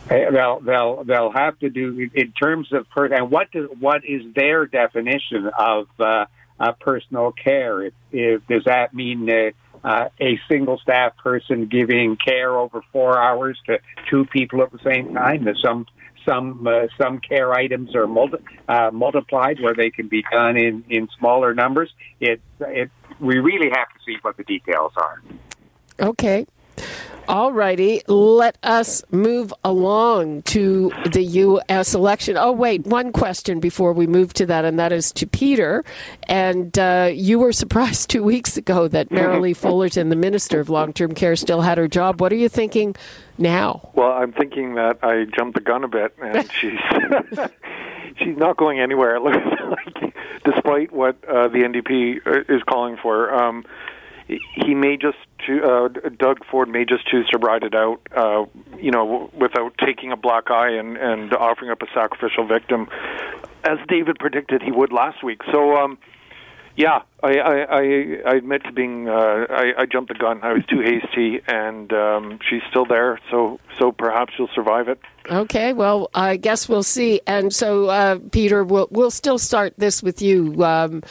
They'll 0.10 0.60
they'll 0.62 1.04
they'll 1.04 1.32
have 1.32 1.60
to 1.60 1.70
do 1.70 2.10
in 2.14 2.32
terms 2.32 2.72
of 2.72 2.90
per, 2.90 3.06
and 3.08 3.30
what 3.30 3.52
does 3.52 3.70
what 3.80 4.06
is 4.06 4.22
their 4.36 4.66
definition 4.66 5.50
of 5.58 5.88
uh, 6.00 6.26
uh, 6.60 6.72
personal 6.80 7.32
care? 7.32 7.84
If, 7.84 7.94
if, 8.12 8.48
does 8.48 8.64
that 8.66 8.94
mean 8.94 9.30
uh, 9.30 9.52
uh, 9.84 10.10
a 10.20 10.40
single 10.50 10.78
staff 10.80 11.18
person 11.18 11.68
giving 11.68 12.18
care 12.18 12.58
over 12.58 12.82
four 12.92 13.22
hours 13.22 13.60
to 13.68 13.80
two 14.10 14.26
people 14.26 14.62
at 14.62 14.72
the 14.72 14.80
same 14.84 15.14
time? 15.14 15.48
Some 15.62 15.86
some 16.26 16.68
uh, 16.68 16.88
some 17.00 17.20
care 17.20 17.54
items 17.54 17.96
are 17.96 18.08
multi, 18.08 18.38
uh, 18.68 18.92
multiplied 18.92 19.60
where 19.62 19.74
they 19.74 19.90
can 19.90 20.08
be 20.08 20.24
done 20.32 20.58
in 20.58 20.84
in 20.90 21.08
smaller 21.18 21.54
numbers. 21.54 21.92
It 22.20 22.42
it 22.62 22.92
we 23.20 23.40
really 23.40 23.70
have 23.70 23.90
to 23.90 24.00
see 24.06 24.18
what 24.22 24.38
the 24.38 24.44
details 24.44 24.94
are. 24.98 25.22
Okay. 26.00 26.46
All 27.28 27.52
righty, 27.52 28.02
let 28.08 28.58
us 28.64 29.04
move 29.12 29.54
along 29.66 30.44
to 30.44 30.94
the 31.12 31.24
U.S. 31.24 31.94
election. 31.94 32.38
Oh, 32.38 32.54
wait, 32.54 32.88
one 32.88 33.12
question 33.12 33.60
before 33.60 33.92
we 33.92 34.08
move 34.08 34.34
to 34.36 34.46
that, 34.46 34.64
and 34.64 34.80
that 34.80 34.94
is 34.94 35.12
to 35.14 35.28
Peter. 35.28 35.84
And 36.24 36.78
uh, 36.80 37.10
you 37.14 37.40
were 37.40 37.52
surprised 37.52 38.10
two 38.10 38.24
weeks 38.24 38.56
ago 38.56 38.88
that 38.88 39.10
Merrilee 39.10 39.56
Fullerton, 39.56 40.08
the 40.08 40.16
Minister 40.16 40.62
of 40.62 40.70
Long 40.70 40.94
Term 40.94 41.14
Care, 41.14 41.36
still 41.36 41.62
had 41.62 41.78
her 41.78 41.90
job. 41.90 42.22
What 42.22 42.32
are 42.32 42.38
you 42.38 42.48
thinking 42.48 42.96
now? 43.38 43.90
Well, 43.94 44.14
I'm 44.14 44.32
thinking 44.32 44.76
that 44.76 45.00
I 45.04 45.26
jumped 45.26 45.56
the 45.56 45.62
gun 45.62 45.84
a 45.84 45.90
bit, 45.90 46.14
and 46.22 46.50
she's. 46.60 46.80
she's 48.18 48.38
not 48.38 48.58
going 48.58 48.80
anywhere. 48.80 49.18
It 49.18 49.22
looks 49.22 49.38
like, 49.70 50.14
despite 50.44 50.92
what 50.92 51.18
uh, 51.26 51.50
the 51.50 51.60
NDP 51.60 52.26
uh, 52.26 52.54
is 52.54 52.64
calling 52.64 52.98
for. 52.98 53.34
Um, 53.34 53.66
he 54.28 54.74
may 54.74 54.98
just 54.98 55.18
uh, 55.50 55.88
Doug 56.18 56.46
Ford 56.50 56.70
may 56.70 56.86
just 56.86 57.08
choose 57.08 57.28
to 57.30 57.38
ride 57.38 57.64
it 57.64 57.76
out, 57.76 58.00
uh, 58.16 58.46
you 58.78 58.92
know, 58.92 59.30
without 59.34 59.74
taking 59.84 60.12
a 60.12 60.18
black 60.18 60.50
eye 60.50 60.72
and 60.72 60.98
and 60.98 61.34
offering 61.34 61.72
up 61.72 61.82
a 61.82 61.88
sacrificial 61.94 62.48
victim, 62.48 62.88
as 63.64 63.78
David 63.88 64.18
predicted 64.20 64.62
he 64.62 64.72
would 64.72 64.92
last 64.92 65.24
week. 65.24 65.42
So. 65.52 65.78
Um, 65.78 65.98
yeah, 66.80 67.02
I, 67.24 67.40
I, 67.40 67.82
I 68.26 68.36
admit 68.36 68.64
to 68.66 68.72
being 68.72 69.10
uh, 69.10 69.48
I, 69.50 69.74
I 69.80 69.86
jumped 69.88 70.14
the 70.14 70.20
gun. 70.20 70.40
I 70.44 70.54
was 70.54 70.64
too 70.66 70.82
hasty, 70.82 71.42
and 71.48 71.92
um, 71.92 72.40
she's 72.48 72.62
still 72.70 72.86
there. 72.86 73.20
So 73.32 73.60
so 73.80 73.92
perhaps 73.92 74.34
she'll 74.36 74.50
survive 74.54 74.88
it. 74.88 75.00
Okay, 75.30 75.74
well, 75.74 76.10
I 76.14 76.38
guess 76.38 76.70
we'll 76.70 76.84
see. 76.84 77.20
And 77.28 77.54
so, 77.54 77.88
uh, 77.88 78.20
Peter, 78.32 78.64
we'll 78.64 78.88
we'll 78.92 79.12
still 79.12 79.38
start 79.38 79.74
this 79.78 80.02
with 80.02 80.22
you. 80.22 80.64
Um, 80.64 81.04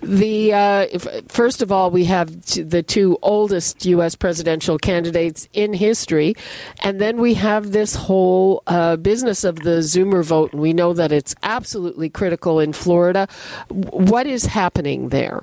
the 0.00 0.54
uh, 0.54 0.98
first 1.28 1.60
of 1.60 1.70
all, 1.70 1.90
we 1.90 2.04
have 2.04 2.40
the 2.46 2.82
two 2.82 3.18
oldest 3.20 3.84
U.S. 3.84 4.14
presidential 4.14 4.78
candidates 4.78 5.48
in 5.52 5.74
history, 5.74 6.34
and 6.80 7.00
then 7.00 7.20
we 7.20 7.34
have 7.34 7.72
this 7.72 7.94
whole 7.94 8.62
uh, 8.68 8.96
business 8.96 9.44
of 9.44 9.56
the 9.56 9.80
Zoomer 9.80 10.24
vote, 10.24 10.52
and 10.52 10.62
we 10.62 10.72
know 10.72 10.92
that 10.94 11.12
it's 11.12 11.34
absolutely 11.42 12.08
critical 12.08 12.60
in 12.60 12.72
Florida. 12.72 13.28
What 13.68 14.26
is 14.26 14.46
happening 14.46 15.10
there? 15.10 15.42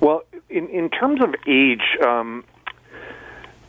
Well, 0.00 0.22
in 0.48 0.68
in 0.68 0.90
terms 0.90 1.20
of 1.22 1.34
age. 1.46 1.96
Um, 2.04 2.44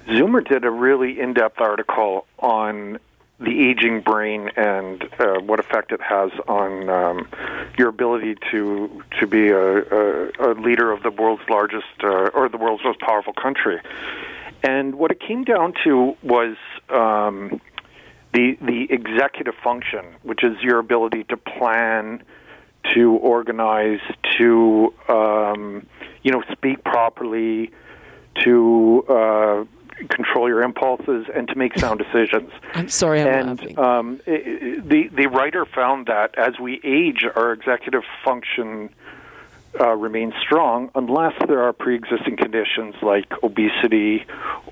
Zoomer 0.08 0.48
did 0.48 0.64
a 0.64 0.72
really 0.72 1.20
in-depth 1.20 1.60
article 1.60 2.26
on 2.40 2.98
the 3.40 3.70
aging 3.70 4.02
brain 4.02 4.50
and 4.56 5.04
uh, 5.20 5.40
what 5.42 5.60
effect 5.60 5.92
it 5.92 6.02
has 6.02 6.32
on 6.48 6.90
um, 6.90 7.28
your 7.78 7.90
ability 7.90 8.36
to 8.52 9.04
to 9.20 9.28
be 9.28 9.50
a, 9.50 9.82
a, 9.84 10.30
a 10.40 10.52
leader 10.54 10.92
of 10.92 11.04
the 11.04 11.12
world's 11.12 11.44
largest 11.50 11.86
uh, 12.04 12.30
or 12.34 12.50
the 12.50 12.58
world's 12.58 12.84
most 12.84 13.00
powerful 13.00 13.34
country. 13.34 13.80
And 14.64 14.96
what 14.96 15.12
it 15.12 15.20
came 15.20 15.44
down 15.44 15.74
to 15.84 16.16
was 16.24 16.56
um, 16.90 17.62
the 18.34 18.58
the 18.62 18.88
executive 18.90 19.56
function, 19.64 20.06
which 20.24 20.44
is 20.44 20.58
your 20.64 20.80
ability 20.80 21.26
to 21.26 21.38
plan, 21.38 22.24
to 22.96 23.12
organize, 23.14 24.00
to 24.38 24.94
um, 25.10 25.86
you 26.28 26.34
know 26.34 26.44
speak 26.52 26.84
properly, 26.84 27.72
to 28.44 29.06
uh, 29.08 29.64
control 30.10 30.50
your 30.50 30.62
impulses 30.62 31.26
and 31.34 31.48
to 31.48 31.56
make 31.56 31.80
sound 31.80 32.00
decisions. 32.00 32.52
I'm 32.74 32.90
sorry, 32.90 33.22
I'm 33.22 33.28
and, 33.28 33.60
laughing. 33.62 33.80
Um, 33.80 34.22
it, 34.26 34.90
the 34.90 35.08
the 35.08 35.28
writer 35.28 35.66
found 35.66 36.08
that 36.08 36.38
as 36.38 36.60
we 36.60 36.82
age, 36.84 37.24
our 37.34 37.54
executive 37.54 38.04
function 38.26 38.90
uh, 39.80 39.94
remains 39.94 40.34
strong 40.42 40.92
unless 40.96 41.34
there 41.48 41.64
are 41.64 41.72
pre-existing 41.72 42.36
conditions 42.36 42.96
like 43.02 43.32
obesity 43.42 44.26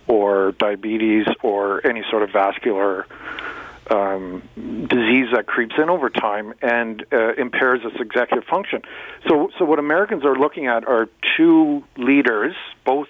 or 0.07 0.51
diabetes 0.59 1.25
or 1.41 1.87
any 1.87 2.03
sort 2.11 2.21
of 2.21 2.31
vascular 2.31 3.07
um, 3.89 4.41
disease 4.55 5.27
that 5.33 5.45
creeps 5.45 5.75
in 5.77 5.89
over 5.89 6.09
time 6.09 6.53
and 6.61 7.05
uh, 7.11 7.33
impairs 7.33 7.81
its 7.83 7.99
executive 7.99 8.45
function. 8.45 8.81
So, 9.27 9.51
so 9.57 9.65
what 9.65 9.79
Americans 9.79 10.25
are 10.25 10.35
looking 10.35 10.67
at 10.67 10.87
are 10.87 11.07
two 11.37 11.83
leaders, 11.97 12.55
both 12.83 13.09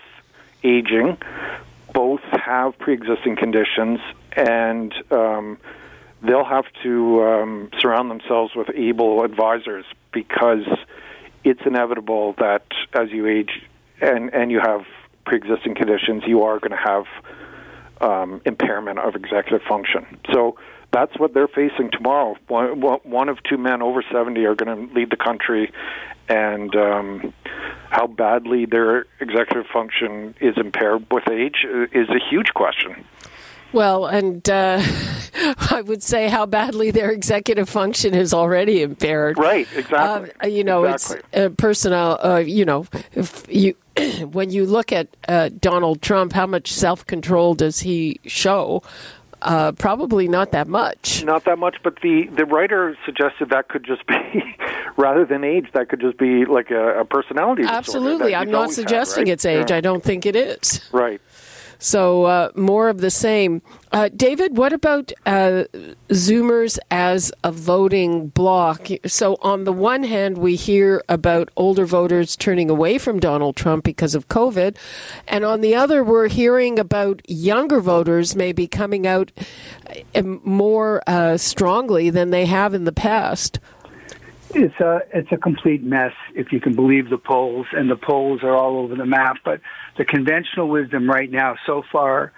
aging, 0.64 1.18
both 1.94 2.22
have 2.22 2.78
pre-existing 2.78 3.38
conditions, 3.38 4.00
and 4.34 4.94
um, 5.12 5.58
they'll 6.22 6.44
have 6.44 6.66
to 6.84 7.24
um, 7.24 7.70
surround 7.80 8.12
themselves 8.12 8.54
with 8.56 8.70
able 8.76 9.24
advisors 9.24 9.86
because 10.12 10.68
it's 11.44 11.62
inevitable 11.66 12.34
that 12.40 12.66
as 12.94 13.12
you 13.12 13.28
age 13.28 13.62
and 14.02 14.34
and 14.34 14.52
you 14.52 14.60
have 14.60 14.86
pre-existing 15.26 15.76
conditions, 15.76 16.24
you 16.26 16.44
are 16.44 16.60
going 16.60 16.72
to 16.72 16.78
have 16.78 17.06
um, 18.02 18.42
impairment 18.46 19.00
of 19.00 19.16
executive 19.16 19.62
function. 19.68 20.06
So 20.32 20.58
that's 20.92 21.18
what 21.20 21.34
they're 21.34 21.48
facing 21.48 21.92
tomorrow. 21.92 22.36
One, 22.48 22.80
one 23.04 23.30
of 23.30 23.42
two 23.44 23.58
men 23.58 23.82
over 23.82 24.04
70 24.12 24.46
are 24.46 24.56
going 24.56 24.88
to 24.88 24.94
lead 24.94 25.10
the 25.10 25.18
country, 25.18 25.72
and 26.30 26.76
um, 26.76 27.34
how 27.90 28.08
badly 28.08 28.66
their 28.66 29.06
executive 29.20 29.66
function 29.72 30.36
is 30.40 30.56
impaired 30.58 31.06
with 31.12 31.28
age 31.30 31.66
is 31.92 32.10
a 32.10 32.20
huge 32.30 32.54
question. 32.54 33.06
Well, 33.74 34.06
and 34.06 34.48
uh, 34.50 34.82
I 35.72 35.82
would 35.86 36.02
say 36.02 36.30
how 36.30 36.46
badly 36.46 36.92
their 36.92 37.12
executive 37.12 37.70
function 37.70 38.14
is 38.14 38.34
already 38.34 38.82
impaired. 38.82 39.38
Right, 39.38 39.68
exactly. 39.76 40.32
Uh, 40.42 40.48
you 40.48 40.64
know, 40.64 40.86
exactly. 40.86 41.22
it's 41.34 41.38
uh, 41.38 41.50
personnel. 41.56 42.20
Uh, 42.24 42.38
you 42.38 42.66
know, 42.66 42.86
if 43.14 43.46
you 43.50 43.76
when 44.32 44.50
you 44.50 44.66
look 44.66 44.92
at 44.92 45.08
uh, 45.28 45.50
Donald 45.60 46.02
Trump, 46.02 46.34
how 46.34 46.48
much 46.48 46.72
self 46.72 47.06
control 47.06 47.54
does 47.54 47.80
he 47.80 48.20
show? 48.26 48.82
Uh, 49.42 49.72
probably 49.74 50.28
not 50.28 50.52
that 50.52 50.68
much. 50.68 51.24
Not 51.24 51.46
that 51.46 51.60
much, 51.60 51.78
but 51.84 52.02
the 52.02 52.28
the 52.36 52.46
writer 52.46 52.98
suggested 53.06 53.50
that 53.50 53.68
could 53.68 53.84
just 53.84 54.06
be, 54.08 54.16
rather 54.98 55.26
than 55.26 55.44
age, 55.44 55.68
that 55.74 55.90
could 55.90 56.02
just 56.02 56.18
be 56.18 56.46
like 56.46 56.72
a, 56.72 57.02
a 57.02 57.06
personality. 57.06 57.64
Absolutely, 57.64 58.34
I'm 58.34 58.50
not 58.50 58.72
suggesting 58.72 59.28
had, 59.28 59.30
right? 59.30 59.34
it's 59.34 59.46
age. 59.46 59.70
Yeah. 59.70 59.78
I 59.78 59.82
don't 59.82 60.04
think 60.04 60.26
it 60.26 60.36
is. 60.36 60.82
Right. 60.92 61.22
So 61.80 62.26
uh, 62.26 62.52
more 62.56 62.90
of 62.90 63.00
the 63.00 63.12
same. 63.12 63.62
Uh, 63.92 64.10
David, 64.14 64.58
what 64.58 64.74
about 64.74 65.12
uh, 65.26 65.66
Zoomers 66.10 66.78
as 66.92 67.32
a 67.44 67.52
voting 67.52 68.28
bloc? 68.28 68.88
So 69.06 69.38
on 69.42 69.64
the 69.64 69.72
one 69.72 70.04
hand, 70.04 70.38
we 70.38 70.56
hear 70.56 71.02
about 71.08 71.50
older 71.56 71.86
voters 71.86 72.36
turning 72.36 72.70
away 72.70 72.98
from 72.98 73.20
Donald 73.20 73.56
Trump 73.56 73.86
because 73.86 74.16
of 74.16 74.28
COVID, 74.28 74.76
and 75.28 75.46
on 75.46 75.62
the 75.62 75.76
other, 75.76 76.04
we're 76.04 76.28
hearing 76.28 76.78
about 76.78 77.22
younger 77.30 77.80
voters 77.80 78.36
maybe 78.36 78.68
coming 78.68 79.08
out 79.08 79.32
uh, 80.14 80.22
more 80.24 81.02
uh, 81.08 81.38
strongly 81.38 82.10
than 82.10 82.32
they 82.32 82.46
have 82.46 82.74
in 82.74 82.84
the 82.84 82.92
past. 82.92 83.60
It's 84.58 84.80
a 84.80 85.02
it's 85.14 85.32
a 85.34 85.38
complete 85.38 85.84
mess 85.84 86.14
if 86.34 86.54
you 86.54 86.62
can 86.62 86.76
believe 86.76 87.10
the 87.10 87.18
polls, 87.18 87.68
and 87.74 87.92
the 87.92 87.98
polls 87.98 88.42
are 88.42 88.56
all 88.56 88.78
over 88.78 88.96
the 88.96 89.06
map. 89.06 89.38
But 89.44 89.60
the 89.98 90.06
conventional 90.06 90.70
wisdom 90.70 91.10
right 91.10 91.30
now, 91.30 91.56
so 91.66 91.84
far, 91.92 92.32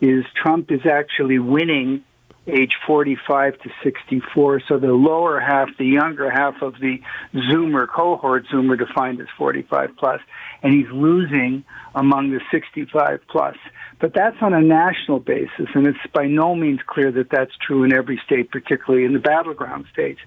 is 0.00 0.24
Trump 0.40 0.70
is 0.70 0.86
actually 0.86 1.40
winning 1.40 2.04
age 2.46 2.76
45 2.86 3.58
to 3.62 3.70
64. 3.82 4.62
So 4.68 4.78
the 4.78 4.92
lower 4.92 5.40
half, 5.40 5.68
the 5.76 5.86
younger 5.86 6.30
half 6.30 6.62
of 6.62 6.74
the 6.78 7.00
Zoomer 7.34 7.88
cohort, 7.88 8.46
Zoomer 8.52 8.78
defined 8.78 9.20
as 9.20 9.26
45 9.36 9.96
plus, 9.96 10.20
and 10.62 10.72
he's 10.72 10.90
losing 10.92 11.64
among 11.94 12.30
the 12.30 12.40
65 12.52 13.20
plus. 13.28 13.56
But 14.00 14.12
that's 14.14 14.36
on 14.40 14.52
a 14.52 14.60
national 14.60 15.20
basis, 15.20 15.68
and 15.74 15.86
it's 15.86 15.98
by 16.12 16.26
no 16.26 16.54
means 16.54 16.80
clear 16.86 17.12
that 17.12 17.30
that's 17.30 17.52
true 17.66 17.84
in 17.84 17.92
every 17.92 18.20
state, 18.26 18.50
particularly 18.50 19.04
in 19.04 19.12
the 19.12 19.18
battleground 19.18 19.86
states. 19.92 20.20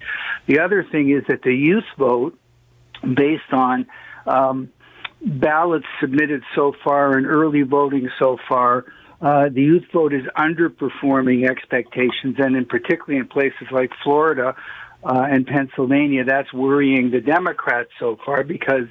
The 0.46 0.60
other 0.60 0.84
thing 0.90 1.10
is 1.10 1.24
that 1.28 1.42
the 1.42 1.54
youth 1.54 1.84
vote, 1.98 2.38
based 3.02 3.52
on 3.52 3.86
um, 4.26 4.70
ballots 5.20 5.86
submitted 6.00 6.42
so 6.54 6.72
far 6.84 7.16
and 7.16 7.26
early 7.26 7.62
voting 7.62 8.08
so 8.18 8.38
far, 8.48 8.86
uh, 9.20 9.48
the 9.48 9.62
youth 9.62 9.84
vote 9.92 10.14
is 10.14 10.24
underperforming 10.36 11.48
expectations, 11.48 12.36
and 12.38 12.56
in 12.56 12.64
particularly 12.64 13.18
in 13.18 13.26
places 13.26 13.66
like 13.70 13.90
Florida 14.04 14.54
uh, 15.02 15.26
and 15.28 15.46
Pennsylvania, 15.46 16.24
that's 16.24 16.52
worrying 16.52 17.10
the 17.10 17.20
Democrats 17.20 17.90
so 17.98 18.18
far 18.24 18.44
because 18.44 18.86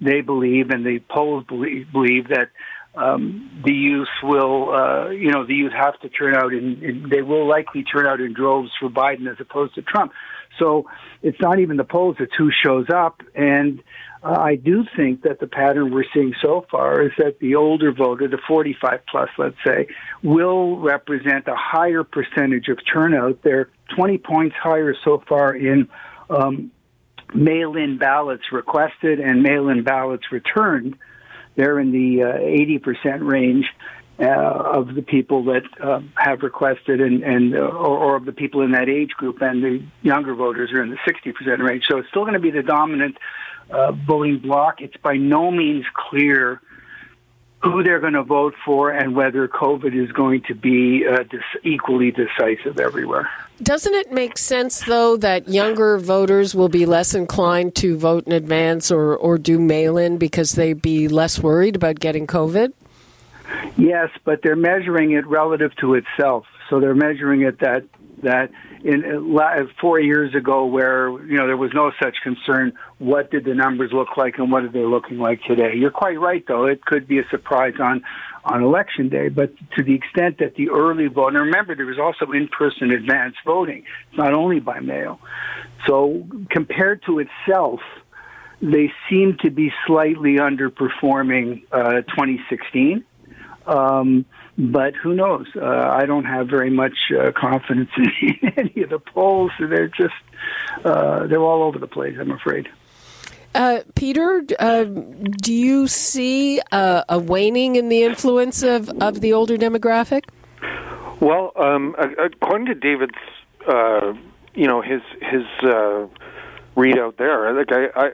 they 0.00 0.20
believe, 0.20 0.70
and 0.70 0.84
the 0.84 0.98
polls 1.10 1.44
believe, 1.48 1.90
believe 1.92 2.28
that 2.28 2.50
um, 2.94 3.62
the 3.64 3.72
youth 3.72 4.08
will, 4.22 4.74
uh, 4.74 5.10
you 5.10 5.30
know, 5.30 5.46
the 5.46 5.54
youth 5.54 5.72
have 5.72 5.98
to 6.00 6.08
turn 6.08 6.36
out, 6.36 6.52
in, 6.52 7.06
they 7.10 7.22
will 7.22 7.48
likely 7.48 7.84
turn 7.84 8.06
out 8.06 8.20
in 8.20 8.32
droves 8.32 8.70
for 8.80 8.88
Biden 8.88 9.30
as 9.30 9.36
opposed 9.40 9.74
to 9.76 9.82
Trump. 9.82 10.12
So 10.58 10.86
it's 11.22 11.40
not 11.40 11.60
even 11.60 11.76
the 11.76 11.84
polls; 11.84 12.16
it's 12.18 12.34
who 12.36 12.50
shows 12.50 12.86
up, 12.92 13.22
and 13.34 13.82
uh, 14.22 14.36
I 14.38 14.56
do 14.56 14.84
think 14.96 15.22
that 15.22 15.40
the 15.40 15.46
pattern 15.46 15.94
we're 15.94 16.04
seeing 16.12 16.34
so 16.42 16.66
far 16.70 17.02
is 17.02 17.12
that 17.18 17.38
the 17.38 17.54
older 17.54 17.92
voter, 17.92 18.28
the 18.28 18.38
45 18.46 19.00
plus, 19.10 19.30
let's 19.38 19.56
say, 19.66 19.86
will 20.22 20.78
represent 20.78 21.46
a 21.46 21.54
higher 21.56 22.04
percentage 22.04 22.68
of 22.68 22.78
turnout. 22.92 23.40
They're 23.42 23.70
20 23.96 24.18
points 24.18 24.56
higher 24.60 24.94
so 25.04 25.22
far 25.26 25.54
in 25.54 25.88
um, 26.28 26.70
mail 27.34 27.76
in 27.76 27.96
ballots 27.96 28.44
requested 28.52 29.20
and 29.20 29.42
mail 29.42 29.68
in 29.68 29.84
ballots 29.84 30.24
returned. 30.30 30.96
They're 31.56 31.78
in 31.78 31.92
the 31.92 32.22
uh, 32.22 32.86
80% 32.86 33.28
range. 33.28 33.66
Uh, 34.22 34.26
of 34.74 34.94
the 34.94 35.00
people 35.00 35.44
that 35.44 35.62
uh, 35.82 35.98
have 36.14 36.42
requested 36.42 37.00
and, 37.00 37.22
and 37.22 37.54
uh, 37.54 37.60
or, 37.60 37.96
or, 37.96 38.16
of 38.16 38.26
the 38.26 38.32
people 38.32 38.60
in 38.60 38.72
that 38.72 38.86
age 38.86 39.12
group 39.12 39.40
and 39.40 39.64
the 39.64 39.82
younger 40.02 40.34
voters 40.34 40.70
are 40.72 40.82
in 40.82 40.90
the 40.90 40.98
60% 41.08 41.58
range. 41.66 41.84
So 41.90 41.96
it's 41.96 42.08
still 42.10 42.24
going 42.24 42.34
to 42.34 42.38
be 42.38 42.50
the 42.50 42.62
dominant 42.62 43.16
uh, 43.70 43.92
voting 43.92 44.38
bloc. 44.38 44.82
It's 44.82 44.96
by 44.98 45.16
no 45.16 45.50
means 45.50 45.86
clear 45.94 46.60
who 47.62 47.82
they're 47.82 48.00
going 48.00 48.14
to 48.14 48.22
vote 48.22 48.54
for 48.64 48.90
and 48.90 49.14
whether 49.14 49.46
COVID 49.46 49.94
is 49.94 50.10
going 50.12 50.42
to 50.48 50.54
be 50.54 51.06
uh, 51.06 51.24
dis- 51.24 51.42
equally 51.62 52.10
decisive 52.10 52.78
everywhere. 52.80 53.30
Doesn't 53.62 53.92
it 53.92 54.10
make 54.10 54.38
sense, 54.38 54.80
though, 54.84 55.18
that 55.18 55.48
younger 55.48 55.98
voters 55.98 56.54
will 56.54 56.70
be 56.70 56.86
less 56.86 57.14
inclined 57.14 57.74
to 57.76 57.98
vote 57.98 58.26
in 58.26 58.32
advance 58.32 58.90
or, 58.90 59.14
or 59.14 59.36
do 59.36 59.58
mail 59.58 59.98
in 59.98 60.16
because 60.16 60.52
they'd 60.52 60.80
be 60.80 61.08
less 61.08 61.38
worried 61.38 61.76
about 61.76 62.00
getting 62.00 62.26
COVID? 62.26 62.72
Yes, 63.76 64.08
but 64.24 64.40
they're 64.42 64.56
measuring 64.56 65.12
it 65.12 65.26
relative 65.26 65.74
to 65.76 65.94
itself. 65.94 66.46
So 66.70 66.80
they're 66.80 66.94
measuring 66.94 67.42
it 67.42 67.58
that 67.58 67.84
that 68.22 68.50
in 68.84 69.36
four 69.80 70.00
years 70.00 70.34
ago, 70.34 70.64
where 70.64 71.10
you 71.26 71.36
know 71.36 71.46
there 71.46 71.56
was 71.56 71.72
no 71.74 71.92
such 72.02 72.16
concern, 72.22 72.72
what 72.98 73.30
did 73.30 73.44
the 73.44 73.54
numbers 73.54 73.90
look 73.92 74.16
like 74.16 74.38
and 74.38 74.50
what 74.50 74.64
are 74.64 74.72
they 74.72 74.84
looking 74.84 75.18
like 75.18 75.42
today? 75.42 75.72
You're 75.74 75.90
quite 75.90 76.20
right, 76.20 76.44
though. 76.46 76.66
It 76.66 76.84
could 76.84 77.06
be 77.06 77.18
a 77.18 77.28
surprise 77.30 77.74
on 77.80 78.02
on 78.44 78.62
election 78.62 79.08
day, 79.08 79.28
but 79.28 79.52
to 79.76 79.82
the 79.82 79.94
extent 79.94 80.38
that 80.38 80.54
the 80.54 80.70
early 80.70 81.08
vote, 81.08 81.28
and 81.28 81.44
remember 81.44 81.74
there 81.74 81.86
was 81.86 81.98
also 81.98 82.32
in-person 82.32 82.90
advance 82.90 83.34
voting, 83.44 83.84
it's 84.08 84.18
not 84.18 84.32
only 84.32 84.60
by 84.60 84.80
mail. 84.80 85.20
So 85.86 86.26
compared 86.50 87.02
to 87.04 87.18
itself, 87.20 87.80
they 88.62 88.92
seem 89.08 89.36
to 89.42 89.50
be 89.50 89.72
slightly 89.86 90.36
underperforming 90.36 91.64
uh, 91.72 92.02
2016. 92.02 93.04
Um, 93.66 94.24
but 94.60 94.94
who 94.94 95.14
knows? 95.14 95.46
Uh, 95.56 95.64
I 95.64 96.04
don't 96.04 96.26
have 96.26 96.48
very 96.48 96.70
much 96.70 97.10
uh, 97.18 97.32
confidence 97.32 97.90
in 97.96 98.52
any 98.56 98.82
of 98.82 98.90
the 98.90 98.98
polls. 98.98 99.52
They're 99.58 99.88
just 99.88 100.14
uh, 100.84 101.26
they're 101.26 101.40
all 101.40 101.62
over 101.62 101.78
the 101.78 101.86
place. 101.86 102.16
I'm 102.20 102.30
afraid. 102.30 102.68
Uh, 103.54 103.80
Peter, 103.94 104.44
uh, 104.58 104.84
do 104.84 105.52
you 105.52 105.88
see 105.88 106.60
uh, 106.70 107.02
a 107.08 107.18
waning 107.18 107.76
in 107.76 107.88
the 107.88 108.04
influence 108.04 108.62
of, 108.62 108.88
of 109.02 109.20
the 109.20 109.32
older 109.32 109.56
demographic? 109.56 110.24
Well, 111.20 111.52
um, 111.56 111.96
according 111.98 112.66
to 112.66 112.74
David's, 112.74 113.14
you 114.54 114.66
know, 114.66 114.82
his 114.82 115.00
his 115.20 115.44
readout 116.76 117.16
there, 117.16 117.52
like 117.52 117.72
I, 117.72 117.86
I 117.96 118.10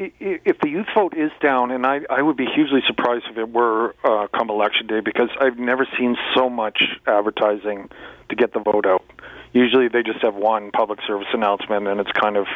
if 0.00 0.58
the 0.60 0.68
youth 0.68 0.86
vote 0.94 1.14
is 1.14 1.30
down, 1.42 1.70
and 1.70 1.84
I, 1.84 2.00
I 2.08 2.22
would 2.22 2.36
be 2.36 2.46
hugely 2.46 2.80
surprised 2.86 3.26
if 3.30 3.36
it 3.36 3.50
were 3.50 3.94
uh, 4.02 4.28
come 4.28 4.48
election 4.48 4.86
day 4.86 5.00
because 5.00 5.28
I've 5.38 5.58
never 5.58 5.86
seen 5.98 6.16
so 6.34 6.48
much 6.48 6.82
advertising 7.06 7.90
to 8.30 8.36
get 8.36 8.54
the 8.54 8.60
vote 8.60 8.86
out. 8.86 9.04
Usually 9.52 9.88
they 9.88 10.02
just 10.02 10.22
have 10.22 10.34
one 10.34 10.70
public 10.70 11.00
service 11.06 11.26
announcement, 11.34 11.86
and 11.86 12.00
it's 12.00 12.12
kind 12.12 12.36
of, 12.36 12.46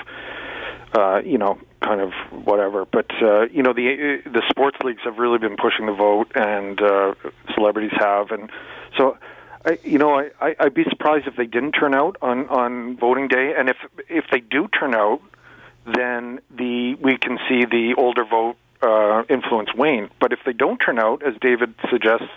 uh, 0.95 1.21
you 1.25 1.37
know, 1.37 1.59
kind 1.83 2.01
of 2.01 2.13
whatever. 2.47 2.87
But 2.87 3.11
uh, 3.21 3.43
you 3.49 3.63
know, 3.63 3.75
the 3.75 4.23
the 4.25 4.43
sports 4.49 4.79
leagues 4.83 5.03
have 5.05 5.19
really 5.19 5.39
been 5.39 5.57
pushing 5.57 5.85
the 5.87 5.93
vote, 5.93 6.33
and 6.35 6.81
uh, 6.81 7.15
celebrities 7.55 7.93
have, 7.99 8.31
and 8.31 8.51
so. 8.97 9.19
I, 9.67 9.79
you 9.83 9.97
know, 9.97 10.11
I, 10.19 10.29
I, 10.43 10.57
I'd 10.61 10.75
be 10.75 10.85
surprised 10.91 11.27
if 11.27 11.37
they 11.37 11.47
didn't 11.47 11.73
turn 11.73 11.95
out 11.95 12.19
on 12.21 12.47
on 12.51 12.99
voting 12.99 13.29
day, 13.29 13.55
and 13.57 13.71
if 13.71 13.79
if 14.11 14.27
they 14.31 14.41
do 14.41 14.69
turn 14.69 14.95
out, 14.95 15.23
then 15.87 16.41
the 16.51 16.95
we 16.95 17.19
can 17.19 17.39
see 17.49 17.65
the 17.65 17.95
older 17.97 18.25
vote 18.25 18.57
uh, 18.83 19.25
influence 19.29 19.75
wane. 19.75 20.11
But 20.21 20.33
if 20.33 20.41
they 20.45 20.53
don't 20.53 20.79
turn 20.79 20.99
out, 20.99 21.23
as 21.23 21.35
David 21.41 21.75
suggests, 21.91 22.29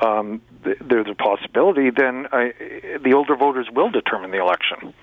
um, 0.00 0.40
th- 0.64 0.78
there's 0.80 1.08
a 1.08 1.14
possibility. 1.14 1.90
Then 1.90 2.26
I, 2.32 2.52
the 3.02 3.14
older 3.14 3.36
voters 3.36 3.68
will 3.70 3.90
determine 3.90 4.30
the 4.30 4.40
election. 4.40 4.94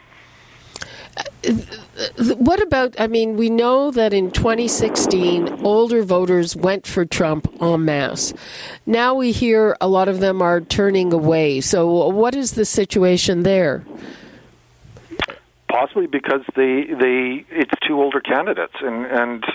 What 2.37 2.61
about? 2.61 2.95
I 2.99 3.07
mean, 3.07 3.37
we 3.37 3.49
know 3.49 3.91
that 3.91 4.13
in 4.13 4.31
2016, 4.31 5.63
older 5.63 6.03
voters 6.03 6.55
went 6.55 6.85
for 6.85 7.05
Trump 7.05 7.47
en 7.61 7.85
masse. 7.85 8.33
Now 8.85 9.13
we 9.13 9.31
hear 9.31 9.77
a 9.79 9.87
lot 9.87 10.09
of 10.09 10.19
them 10.19 10.41
are 10.41 10.59
turning 10.59 11.13
away. 11.13 11.61
So, 11.61 12.09
what 12.09 12.35
is 12.35 12.53
the 12.53 12.65
situation 12.65 13.43
there? 13.43 13.85
Possibly 15.75 16.07
because 16.07 16.41
they 16.55 16.85
they 16.85 17.45
it's 17.49 17.73
two 17.85 18.01
older 18.01 18.21
candidates 18.21 18.75
and 18.81 19.05
and 19.05 19.45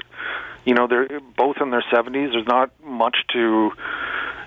you 0.65 0.75
know 0.75 0.87
they're 0.87 1.09
both 1.37 1.57
in 1.61 1.71
their 1.71 1.85
70s 1.91 2.33
there's 2.33 2.47
not 2.47 2.71
much 2.85 3.17
to 3.33 3.71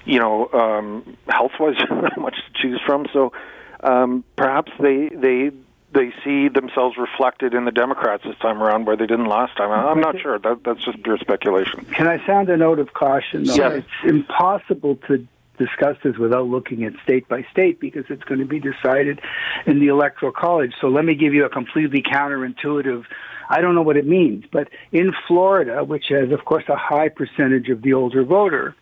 you 0.05 0.19
know 0.19 0.49
um 0.53 1.17
health 1.27 1.53
wise 1.59 1.75
not 1.89 2.17
much 2.17 2.35
to 2.35 2.61
choose 2.61 2.79
from 2.85 3.07
so 3.11 3.33
um 3.81 4.23
perhaps 4.35 4.71
they 4.79 5.09
they 5.09 5.51
they 5.93 6.11
see 6.23 6.47
themselves 6.47 6.97
reflected 6.97 7.53
in 7.53 7.65
the 7.65 7.71
Democrats 7.71 8.23
this 8.23 8.35
time 8.39 8.63
around 8.63 8.87
where 8.87 8.97
they 8.97 9.05
didn't 9.05 9.27
last 9.27 9.55
time. 9.55 9.69
I'm 9.69 9.99
not 9.99 10.19
sure. 10.19 10.39
That, 10.39 10.63
that's 10.65 10.83
just 10.83 11.03
pure 11.03 11.19
speculation. 11.19 11.85
Can 11.85 12.07
I 12.07 12.25
sound 12.25 12.49
a 12.49 12.57
note 12.57 12.79
of 12.79 12.93
caution? 12.93 13.43
Though? 13.43 13.53
It's 13.75 13.87
impossible 14.03 14.95
to 15.07 15.27
discuss 15.57 15.97
this 16.03 16.17
without 16.17 16.47
looking 16.47 16.83
at 16.83 16.93
state 17.03 17.27
by 17.27 17.45
state 17.51 17.79
because 17.79 18.05
it's 18.09 18.23
going 18.23 18.39
to 18.39 18.45
be 18.45 18.59
decided 18.59 19.19
in 19.65 19.79
the 19.79 19.87
electoral 19.87 20.31
college. 20.31 20.73
So 20.81 20.87
let 20.87 21.05
me 21.05 21.15
give 21.15 21.33
you 21.33 21.45
a 21.45 21.49
completely 21.49 22.01
counterintuitive 22.01 23.05
I 23.49 23.61
don't 23.61 23.75
know 23.75 23.81
what 23.81 23.97
it 23.97 24.07
means, 24.07 24.45
but 24.51 24.69
in 24.91 25.13
Florida, 25.27 25.83
which 25.83 26.05
has 26.09 26.31
of 26.31 26.45
course 26.45 26.63
a 26.69 26.75
high 26.75 27.09
percentage 27.09 27.69
of 27.69 27.81
the 27.81 27.93
older 27.93 28.23
voter, 28.23 28.75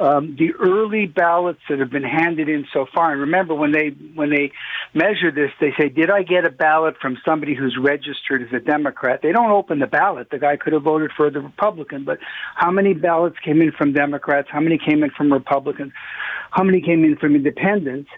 um, 0.00 0.36
the 0.38 0.52
early 0.54 1.06
ballots 1.06 1.60
that 1.68 1.78
have 1.78 1.90
been 1.90 2.04
handed 2.04 2.48
in 2.48 2.66
so 2.72 2.86
far. 2.94 3.12
And 3.12 3.20
remember, 3.20 3.54
when 3.54 3.72
they 3.72 3.88
when 4.14 4.30
they 4.30 4.52
measure 4.94 5.30
this, 5.30 5.50
they 5.60 5.72
say, 5.78 5.88
"Did 5.88 6.10
I 6.10 6.22
get 6.22 6.44
a 6.44 6.50
ballot 6.50 6.96
from 7.00 7.16
somebody 7.24 7.54
who's 7.54 7.76
registered 7.78 8.42
as 8.42 8.52
a 8.52 8.60
Democrat?" 8.60 9.20
They 9.22 9.32
don't 9.32 9.50
open 9.50 9.78
the 9.78 9.86
ballot. 9.86 10.30
The 10.30 10.38
guy 10.38 10.56
could 10.56 10.72
have 10.72 10.82
voted 10.82 11.12
for 11.16 11.30
the 11.30 11.40
Republican, 11.40 12.04
but 12.04 12.18
how 12.54 12.70
many 12.70 12.94
ballots 12.94 13.38
came 13.44 13.60
in 13.62 13.72
from 13.72 13.92
Democrats? 13.92 14.48
How 14.50 14.60
many 14.60 14.78
came 14.78 15.02
in 15.02 15.10
from 15.10 15.32
Republicans? 15.32 15.92
How 16.50 16.62
many 16.62 16.80
came 16.80 17.04
in 17.04 17.16
from 17.16 17.34
Independents? 17.34 18.10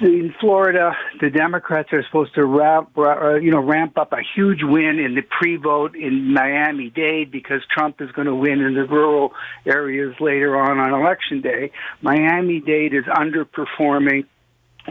in 0.00 0.34
Florida, 0.40 0.96
the 1.20 1.30
Democrats 1.30 1.90
are 1.92 2.02
supposed 2.04 2.34
to 2.34 2.44
ramp, 2.44 2.90
uh, 2.96 3.34
you 3.34 3.50
know, 3.50 3.60
ramp 3.60 3.98
up 3.98 4.12
a 4.12 4.22
huge 4.34 4.60
win 4.62 4.98
in 4.98 5.14
the 5.14 5.22
pre-vote 5.22 5.94
in 5.94 6.32
Miami-Dade 6.32 7.30
because 7.30 7.60
Trump 7.70 8.00
is 8.00 8.10
going 8.12 8.26
to 8.26 8.34
win 8.34 8.60
in 8.60 8.74
the 8.74 8.84
rural 8.84 9.32
areas 9.66 10.14
later 10.20 10.58
on 10.58 10.78
on 10.78 10.98
election 10.98 11.40
day. 11.40 11.70
Miami-Dade 12.02 12.94
is 12.94 13.04
underperforming 13.04 14.24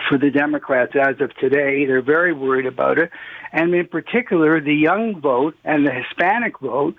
for 0.07 0.17
the 0.17 0.29
Democrats 0.29 0.93
as 0.95 1.19
of 1.21 1.35
today. 1.37 1.85
They're 1.85 2.01
very 2.01 2.33
worried 2.33 2.65
about 2.65 2.97
it. 2.97 3.11
And 3.51 3.73
in 3.73 3.87
particular, 3.87 4.61
the 4.61 4.75
young 4.75 5.19
vote 5.19 5.55
and 5.63 5.85
the 5.85 5.91
Hispanic 5.91 6.59
vote 6.59 6.95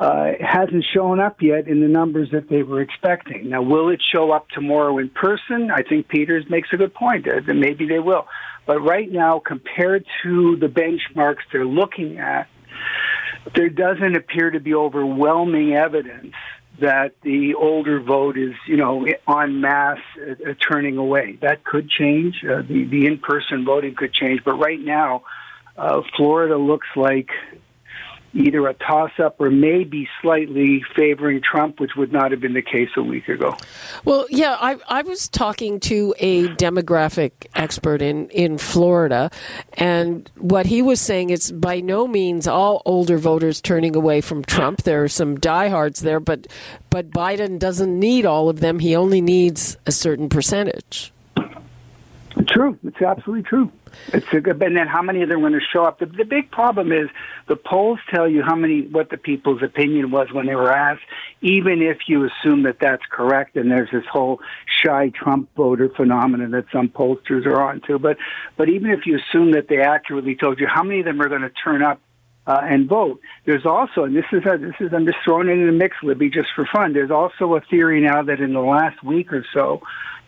uh, 0.00 0.32
hasn't 0.40 0.84
shown 0.92 1.20
up 1.20 1.40
yet 1.40 1.68
in 1.68 1.80
the 1.80 1.88
numbers 1.88 2.30
that 2.32 2.48
they 2.48 2.62
were 2.62 2.80
expecting. 2.80 3.50
Now, 3.50 3.62
will 3.62 3.90
it 3.90 4.02
show 4.02 4.32
up 4.32 4.48
tomorrow 4.48 4.98
in 4.98 5.08
person? 5.10 5.70
I 5.70 5.82
think 5.82 6.08
Peters 6.08 6.44
makes 6.48 6.68
a 6.72 6.76
good 6.76 6.94
point 6.94 7.28
uh, 7.28 7.40
that 7.46 7.54
maybe 7.54 7.86
they 7.86 8.00
will. 8.00 8.26
But 8.66 8.80
right 8.80 9.10
now, 9.10 9.40
compared 9.44 10.04
to 10.22 10.56
the 10.56 10.66
benchmarks 10.66 11.42
they're 11.52 11.66
looking 11.66 12.18
at, 12.18 12.48
there 13.54 13.68
doesn't 13.68 14.16
appear 14.16 14.50
to 14.50 14.58
be 14.58 14.74
overwhelming 14.74 15.74
evidence 15.74 16.34
that 16.80 17.14
the 17.22 17.54
older 17.54 18.00
vote 18.00 18.36
is, 18.36 18.54
you 18.66 18.76
know, 18.76 19.06
en 19.28 19.60
masse 19.60 19.98
uh, 20.18 20.32
uh, 20.50 20.54
turning 20.54 20.96
away. 20.96 21.38
That 21.40 21.64
could 21.64 21.88
change. 21.88 22.44
Uh, 22.44 22.62
the 22.62 22.84
the 22.84 23.06
in 23.06 23.18
person 23.18 23.64
voting 23.64 23.94
could 23.94 24.12
change, 24.12 24.42
but 24.44 24.54
right 24.54 24.80
now, 24.80 25.22
uh, 25.76 26.02
Florida 26.16 26.56
looks 26.56 26.88
like 26.96 27.30
either 28.34 28.66
a 28.66 28.74
toss 28.74 29.12
up 29.18 29.40
or 29.40 29.50
maybe 29.50 30.08
slightly 30.20 30.82
favoring 30.96 31.40
Trump, 31.40 31.80
which 31.80 31.92
would 31.96 32.12
not 32.12 32.32
have 32.32 32.40
been 32.40 32.54
the 32.54 32.62
case 32.62 32.90
a 32.96 33.02
week 33.02 33.28
ago. 33.28 33.56
Well, 34.04 34.26
yeah, 34.28 34.56
I, 34.60 34.76
I 34.88 35.02
was 35.02 35.28
talking 35.28 35.80
to 35.80 36.14
a 36.18 36.48
demographic 36.48 37.46
expert 37.54 38.02
in, 38.02 38.28
in 38.30 38.58
Florida, 38.58 39.30
and 39.74 40.30
what 40.36 40.66
he 40.66 40.82
was 40.82 41.00
saying 41.00 41.30
is 41.30 41.52
by 41.52 41.80
no 41.80 42.06
means 42.06 42.48
all 42.48 42.82
older 42.84 43.18
voters 43.18 43.60
turning 43.60 43.94
away 43.94 44.20
from 44.20 44.44
Trump. 44.44 44.82
There 44.82 45.04
are 45.04 45.08
some 45.08 45.36
diehards 45.36 46.00
there, 46.00 46.20
but 46.20 46.46
but 46.90 47.10
Biden 47.10 47.58
doesn't 47.58 47.98
need 47.98 48.26
all 48.26 48.48
of 48.48 48.60
them. 48.60 48.78
He 48.80 48.94
only 48.94 49.20
needs 49.20 49.76
a 49.86 49.92
certain 49.92 50.28
percentage. 50.28 51.13
True. 52.48 52.76
It's 52.84 53.00
absolutely 53.00 53.44
true. 53.44 53.70
It's 54.08 54.26
a 54.32 54.40
good, 54.40 54.60
and 54.60 54.76
then 54.76 54.88
how 54.88 55.02
many 55.02 55.22
of 55.22 55.28
them 55.28 55.38
are 55.38 55.48
going 55.48 55.52
to 55.52 55.60
show 55.60 55.84
up? 55.84 56.00
The, 56.00 56.06
the 56.06 56.24
big 56.24 56.50
problem 56.50 56.90
is 56.90 57.08
the 57.46 57.54
polls 57.54 58.00
tell 58.12 58.28
you 58.28 58.42
how 58.42 58.56
many, 58.56 58.82
what 58.88 59.10
the 59.10 59.16
people's 59.16 59.62
opinion 59.62 60.10
was 60.10 60.32
when 60.32 60.46
they 60.46 60.56
were 60.56 60.72
asked, 60.72 61.04
even 61.42 61.80
if 61.80 61.98
you 62.08 62.26
assume 62.26 62.64
that 62.64 62.78
that's 62.80 63.04
correct. 63.08 63.56
And 63.56 63.70
there's 63.70 63.90
this 63.92 64.04
whole 64.10 64.40
shy 64.66 65.10
Trump 65.10 65.48
voter 65.56 65.88
phenomenon 65.88 66.50
that 66.50 66.64
some 66.72 66.88
pollsters 66.88 67.46
are 67.46 67.62
onto. 67.62 67.98
But, 68.00 68.16
but 68.56 68.68
even 68.68 68.90
if 68.90 69.06
you 69.06 69.18
assume 69.18 69.52
that 69.52 69.68
they 69.68 69.80
accurately 69.80 70.34
told 70.34 70.58
you 70.58 70.66
how 70.66 70.82
many 70.82 71.00
of 71.00 71.06
them 71.06 71.20
are 71.20 71.28
going 71.28 71.42
to 71.42 71.50
turn 71.50 71.82
up 71.82 72.00
uh, 72.46 72.60
and 72.62 72.88
vote. 72.88 73.20
There's 73.46 73.64
also, 73.66 74.04
and 74.04 74.14
this 74.14 74.24
is 74.32 74.42
a, 74.44 74.58
this 74.58 74.74
is 74.80 74.92
I'm 74.92 75.06
just 75.06 75.18
throwing 75.24 75.48
it 75.48 75.52
in 75.52 75.66
the 75.66 75.72
mix, 75.72 75.96
Libby, 76.02 76.30
just 76.30 76.48
for 76.54 76.66
fun. 76.72 76.92
There's 76.92 77.10
also 77.10 77.54
a 77.54 77.60
theory 77.60 78.00
now 78.00 78.22
that 78.22 78.40
in 78.40 78.52
the 78.52 78.60
last 78.60 79.02
week 79.02 79.32
or 79.32 79.44
so, 79.54 79.80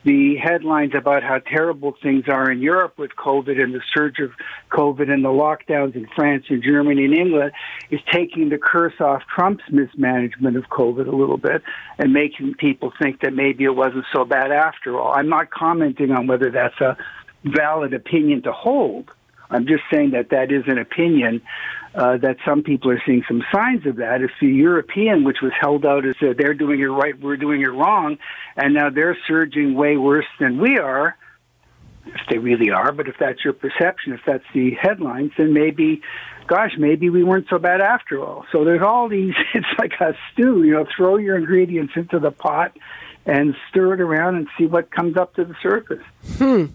the 0.06 0.36
headlines 0.36 0.92
about 0.96 1.24
how 1.24 1.40
terrible 1.40 1.96
things 2.00 2.24
are 2.28 2.48
in 2.48 2.60
Europe 2.60 2.96
with 2.96 3.10
COVID 3.16 3.60
and 3.60 3.74
the 3.74 3.80
surge 3.92 4.20
of 4.20 4.30
COVID 4.70 5.10
and 5.10 5.24
the 5.24 5.30
lockdowns 5.30 5.96
in 5.96 6.06
France 6.14 6.44
and 6.48 6.62
Germany 6.62 7.06
and 7.06 7.14
England 7.14 7.50
is 7.90 7.98
taking 8.12 8.48
the 8.48 8.56
curse 8.56 8.94
off 9.00 9.22
Trump's 9.34 9.64
mismanagement 9.68 10.56
of 10.56 10.64
COVID 10.70 11.08
a 11.08 11.16
little 11.16 11.38
bit 11.38 11.60
and 11.98 12.12
making 12.12 12.54
people 12.54 12.92
think 13.02 13.20
that 13.22 13.34
maybe 13.34 13.64
it 13.64 13.74
wasn't 13.74 14.04
so 14.14 14.24
bad 14.24 14.52
after 14.52 14.98
all. 14.98 15.12
I'm 15.12 15.28
not 15.28 15.50
commenting 15.50 16.12
on 16.12 16.28
whether 16.28 16.52
that's 16.52 16.80
a 16.80 16.96
valid 17.44 17.92
opinion 17.92 18.42
to 18.42 18.52
hold. 18.52 19.10
I'm 19.50 19.66
just 19.66 19.82
saying 19.92 20.10
that 20.12 20.30
that 20.30 20.52
is 20.52 20.64
an 20.68 20.78
opinion 20.78 21.42
uh, 21.96 22.18
that 22.18 22.36
some 22.44 22.62
people 22.62 22.90
are 22.90 23.02
seeing 23.06 23.24
some 23.26 23.42
signs 23.52 23.86
of 23.86 23.96
that. 23.96 24.20
If 24.20 24.30
the 24.40 24.48
European, 24.48 25.24
which 25.24 25.38
was 25.42 25.52
held 25.58 25.86
out 25.86 26.06
as 26.06 26.14
uh, 26.20 26.34
they're 26.36 26.54
doing 26.54 26.80
it 26.80 26.84
right, 26.84 27.18
we're 27.18 27.38
doing 27.38 27.62
it 27.62 27.70
wrong, 27.70 28.18
and 28.54 28.74
now 28.74 28.90
they're 28.90 29.16
surging 29.26 29.74
way 29.74 29.96
worse 29.96 30.26
than 30.38 30.60
we 30.60 30.78
are, 30.78 31.16
if 32.06 32.20
they 32.28 32.38
really 32.38 32.70
are, 32.70 32.92
but 32.92 33.08
if 33.08 33.16
that's 33.18 33.42
your 33.42 33.54
perception, 33.54 34.12
if 34.12 34.20
that's 34.26 34.44
the 34.54 34.72
headlines, 34.72 35.32
then 35.38 35.54
maybe, 35.54 36.02
gosh, 36.46 36.72
maybe 36.78 37.08
we 37.08 37.24
weren't 37.24 37.46
so 37.48 37.58
bad 37.58 37.80
after 37.80 38.22
all. 38.22 38.44
So 38.52 38.64
there's 38.64 38.82
all 38.82 39.08
these, 39.08 39.34
it's 39.54 39.66
like 39.78 39.92
a 40.00 40.14
stew, 40.32 40.64
you 40.64 40.72
know, 40.72 40.86
throw 40.96 41.16
your 41.16 41.36
ingredients 41.38 41.94
into 41.96 42.18
the 42.18 42.30
pot 42.30 42.76
and 43.24 43.56
stir 43.70 43.94
it 43.94 44.00
around 44.00 44.36
and 44.36 44.46
see 44.58 44.66
what 44.66 44.90
comes 44.90 45.16
up 45.16 45.34
to 45.34 45.44
the 45.44 45.56
surface. 45.62 46.04
Hmm. 46.36 46.66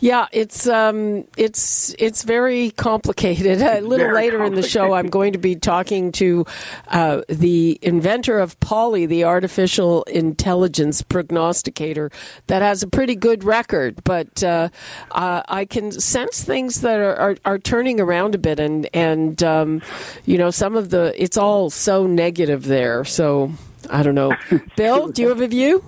Yeah, 0.00 0.26
it's 0.30 0.68
um, 0.68 1.24
it's 1.36 1.94
it's 1.98 2.22
very 2.22 2.70
complicated. 2.70 3.60
A 3.62 3.80
little 3.80 4.12
later 4.12 4.44
in 4.44 4.54
the 4.54 4.62
show, 4.62 4.92
I'm 4.92 5.08
going 5.08 5.32
to 5.32 5.38
be 5.38 5.56
talking 5.56 6.12
to 6.12 6.46
uh, 6.88 7.22
the 7.28 7.78
inventor 7.82 8.38
of 8.38 8.58
Polly, 8.60 9.06
the 9.06 9.24
artificial 9.24 10.04
intelligence 10.04 11.02
prognosticator, 11.02 12.10
that 12.46 12.62
has 12.62 12.82
a 12.82 12.86
pretty 12.86 13.16
good 13.16 13.42
record. 13.42 14.02
But 14.04 14.42
uh, 14.44 14.68
uh, 15.10 15.42
I 15.48 15.64
can 15.64 15.90
sense 15.90 16.44
things 16.44 16.80
that 16.82 17.00
are, 17.00 17.16
are, 17.16 17.36
are, 17.44 17.58
turning 17.58 18.00
around 18.00 18.36
a 18.36 18.38
bit, 18.38 18.60
and 18.60 18.88
and 18.94 19.42
um, 19.42 19.82
you 20.26 20.38
know 20.38 20.50
some 20.50 20.76
of 20.76 20.90
the 20.90 21.12
it's 21.20 21.36
all 21.36 21.70
so 21.70 22.06
negative 22.06 22.64
there. 22.64 23.04
So 23.04 23.52
I 23.90 24.04
don't 24.04 24.14
know, 24.14 24.36
Bill. 24.76 25.08
Do 25.08 25.22
you 25.22 25.28
have 25.28 25.40
a 25.40 25.48
view? 25.48 25.84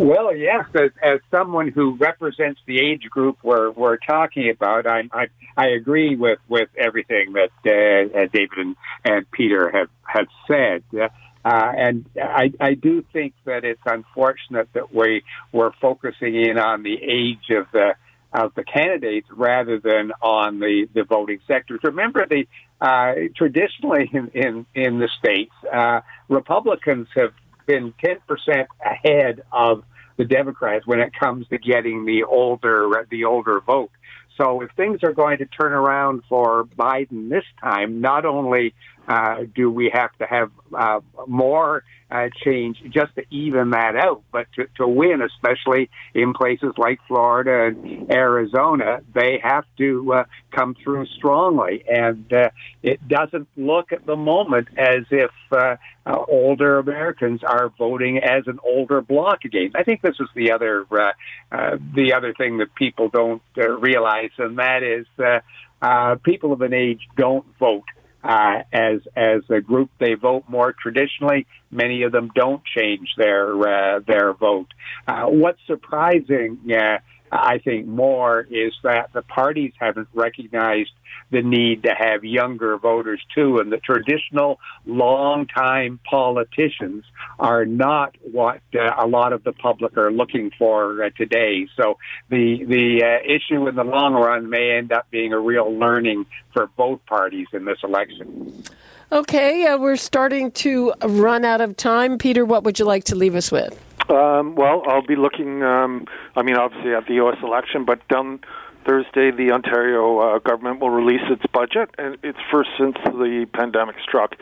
Well, 0.00 0.34
yes. 0.34 0.64
As, 0.74 0.92
as 1.02 1.20
someone 1.30 1.68
who 1.68 1.94
represents 1.96 2.58
the 2.64 2.80
age 2.80 3.02
group 3.10 3.36
we're 3.42 3.70
we're 3.70 3.98
talking 3.98 4.48
about, 4.48 4.86
I 4.86 5.02
I, 5.12 5.26
I 5.58 5.66
agree 5.78 6.16
with, 6.16 6.38
with 6.48 6.70
everything 6.78 7.34
that 7.34 7.50
uh, 7.66 8.26
David 8.32 8.56
and, 8.56 8.76
and 9.04 9.30
Peter 9.30 9.70
have 9.70 9.90
have 10.04 10.26
said. 10.48 10.84
Uh, 10.94 11.08
and 11.44 12.06
I, 12.16 12.50
I 12.58 12.72
do 12.72 13.04
think 13.12 13.34
that 13.44 13.66
it's 13.66 13.82
unfortunate 13.84 14.70
that 14.72 14.94
we 14.94 15.22
we're 15.52 15.72
focusing 15.82 16.34
in 16.34 16.56
on 16.56 16.82
the 16.82 16.94
age 16.94 17.50
of 17.50 17.66
the 17.70 17.94
of 18.32 18.54
the 18.54 18.64
candidates 18.64 19.28
rather 19.30 19.78
than 19.80 20.12
on 20.22 20.60
the, 20.60 20.88
the 20.94 21.04
voting 21.04 21.40
sectors. 21.46 21.80
Remember, 21.82 22.26
the 22.26 22.46
uh, 22.80 23.28
traditionally 23.36 24.08
in, 24.10 24.28
in 24.28 24.66
in 24.74 24.98
the 24.98 25.10
states, 25.18 25.52
uh, 25.70 26.00
Republicans 26.30 27.08
have 27.14 27.34
been 27.66 27.92
10% 28.02 28.66
ahead 28.84 29.42
of 29.52 29.84
the 30.20 30.26
Democrats 30.26 30.86
when 30.86 31.00
it 31.00 31.14
comes 31.18 31.48
to 31.48 31.56
getting 31.56 32.04
the 32.04 32.24
older 32.24 33.06
the 33.10 33.24
older 33.24 33.58
vote. 33.58 33.90
So 34.36 34.60
if 34.60 34.70
things 34.72 35.00
are 35.02 35.14
going 35.14 35.38
to 35.38 35.46
turn 35.46 35.72
around 35.72 36.24
for 36.28 36.64
Biden 36.64 37.30
this 37.30 37.44
time, 37.58 38.02
not 38.02 38.26
only 38.26 38.74
uh, 39.10 39.42
do 39.56 39.68
we 39.68 39.90
have 39.92 40.12
to 40.18 40.24
have 40.24 40.50
uh, 40.72 41.00
more 41.26 41.82
uh, 42.12 42.28
change 42.44 42.76
just 42.90 43.14
to 43.16 43.24
even 43.30 43.70
that 43.70 43.96
out. 43.96 44.22
But 44.30 44.46
to, 44.54 44.66
to 44.76 44.86
win, 44.86 45.20
especially 45.20 45.90
in 46.14 46.32
places 46.32 46.74
like 46.76 47.00
Florida 47.08 47.66
and 47.66 48.10
Arizona, 48.10 49.00
they 49.12 49.40
have 49.42 49.64
to 49.78 50.12
uh, 50.12 50.24
come 50.52 50.76
through 50.82 51.06
strongly. 51.06 51.84
And 51.88 52.32
uh, 52.32 52.50
it 52.84 53.06
doesn't 53.06 53.48
look 53.56 53.92
at 53.92 54.06
the 54.06 54.16
moment 54.16 54.68
as 54.76 55.04
if 55.10 55.30
uh, 55.50 55.76
uh, 56.06 56.16
older 56.28 56.78
Americans 56.78 57.42
are 57.42 57.68
voting 57.78 58.18
as 58.18 58.44
an 58.46 58.60
older 58.64 59.00
bloc 59.00 59.44
again. 59.44 59.72
I 59.74 59.82
think 59.82 60.02
this 60.02 60.16
is 60.20 60.28
the 60.36 60.52
other 60.52 60.86
uh, 60.90 61.12
uh, 61.50 61.78
the 61.94 62.14
other 62.14 62.32
thing 62.32 62.58
that 62.58 62.74
people 62.76 63.08
don't 63.08 63.42
uh, 63.58 63.68
realize, 63.68 64.30
and 64.38 64.58
that 64.58 64.84
is 64.84 65.06
uh, 65.18 65.40
uh, 65.82 66.14
people 66.16 66.52
of 66.52 66.60
an 66.60 66.74
age 66.74 67.00
don't 67.16 67.46
vote 67.58 67.84
uh, 68.22 68.62
as 68.72 69.00
as 69.16 69.42
a 69.50 69.60
group. 69.60 69.90
They 69.98 70.14
vote 70.14 70.44
more 70.48 70.72
traditionally. 70.72 71.46
Many 71.70 72.02
of 72.02 72.12
them 72.12 72.30
don't 72.34 72.62
change 72.76 73.08
their 73.16 73.58
uh, 73.58 74.00
their 74.06 74.32
vote. 74.32 74.68
Uh, 75.06 75.26
what's 75.26 75.60
surprising, 75.66 76.58
uh, 76.70 76.98
I 77.32 77.58
think, 77.58 77.86
more 77.86 78.46
is 78.50 78.72
that 78.82 79.12
the 79.12 79.22
parties 79.22 79.72
haven't 79.78 80.08
recognized 80.14 80.90
the 81.30 81.42
need 81.42 81.84
to 81.84 81.94
have 81.94 82.24
younger 82.24 82.76
voters 82.76 83.20
too. 83.34 83.58
And 83.58 83.70
the 83.70 83.78
traditional 83.78 84.58
long-time 84.84 86.00
politicians 86.08 87.04
are 87.38 87.64
not 87.64 88.16
what 88.32 88.60
uh, 88.74 88.94
a 88.98 89.06
lot 89.06 89.32
of 89.32 89.44
the 89.44 89.52
public 89.52 89.96
are 89.96 90.10
looking 90.10 90.50
for 90.58 91.04
uh, 91.04 91.10
today. 91.16 91.68
So 91.76 91.98
the 92.28 92.64
the 92.64 93.04
uh, 93.04 93.32
issue 93.32 93.68
in 93.68 93.76
the 93.76 93.84
long 93.84 94.14
run 94.14 94.50
may 94.50 94.72
end 94.72 94.92
up 94.92 95.10
being 95.10 95.32
a 95.32 95.38
real 95.38 95.72
learning 95.72 96.26
for 96.52 96.66
both 96.76 97.04
parties 97.06 97.46
in 97.52 97.64
this 97.64 97.78
election. 97.84 98.64
Okay, 99.12 99.66
uh, 99.66 99.78
we're 99.78 99.96
starting 99.96 100.52
to 100.52 100.92
run 101.02 101.44
out 101.44 101.60
of 101.60 101.76
time. 101.76 102.18
Peter, 102.18 102.44
what 102.44 102.64
would 102.64 102.78
you 102.78 102.84
like 102.84 103.04
to 103.04 103.16
leave 103.16 103.34
us 103.34 103.50
with? 103.50 103.89
Um, 104.10 104.56
well, 104.56 104.82
I'll 104.86 105.06
be 105.06 105.16
looking. 105.16 105.62
Um, 105.62 106.06
I 106.34 106.42
mean, 106.42 106.56
obviously 106.56 106.94
at 106.94 107.06
the 107.06 107.14
U.S. 107.14 107.36
election, 107.42 107.84
but 107.84 108.06
down 108.08 108.40
Thursday, 108.84 109.30
the 109.30 109.52
Ontario 109.52 110.18
uh, 110.18 110.38
government 110.40 110.80
will 110.80 110.90
release 110.90 111.22
its 111.30 111.44
budget, 111.52 111.90
and 111.96 112.18
it's 112.22 112.38
first 112.50 112.70
since 112.78 112.96
the 113.04 113.46
pandemic 113.52 113.96
struck. 114.02 114.34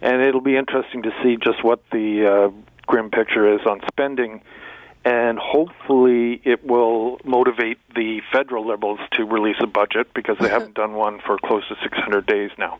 And 0.00 0.20
it'll 0.22 0.40
be 0.40 0.56
interesting 0.56 1.02
to 1.02 1.10
see 1.22 1.36
just 1.36 1.62
what 1.62 1.80
the 1.92 2.50
uh, 2.50 2.72
grim 2.86 3.10
picture 3.10 3.54
is 3.54 3.60
on 3.66 3.80
spending. 3.88 4.42
And 5.04 5.38
hopefully, 5.38 6.40
it 6.44 6.64
will 6.64 7.18
motivate 7.24 7.78
the 7.94 8.22
federal 8.32 8.66
Liberals 8.66 9.00
to 9.12 9.24
release 9.24 9.56
a 9.60 9.66
budget 9.66 10.14
because 10.14 10.36
they 10.40 10.48
haven't 10.48 10.74
done 10.82 10.94
one 10.94 11.20
for 11.24 11.38
close 11.38 11.66
to 11.68 11.76
600 11.82 12.26
days 12.26 12.50
now. 12.58 12.78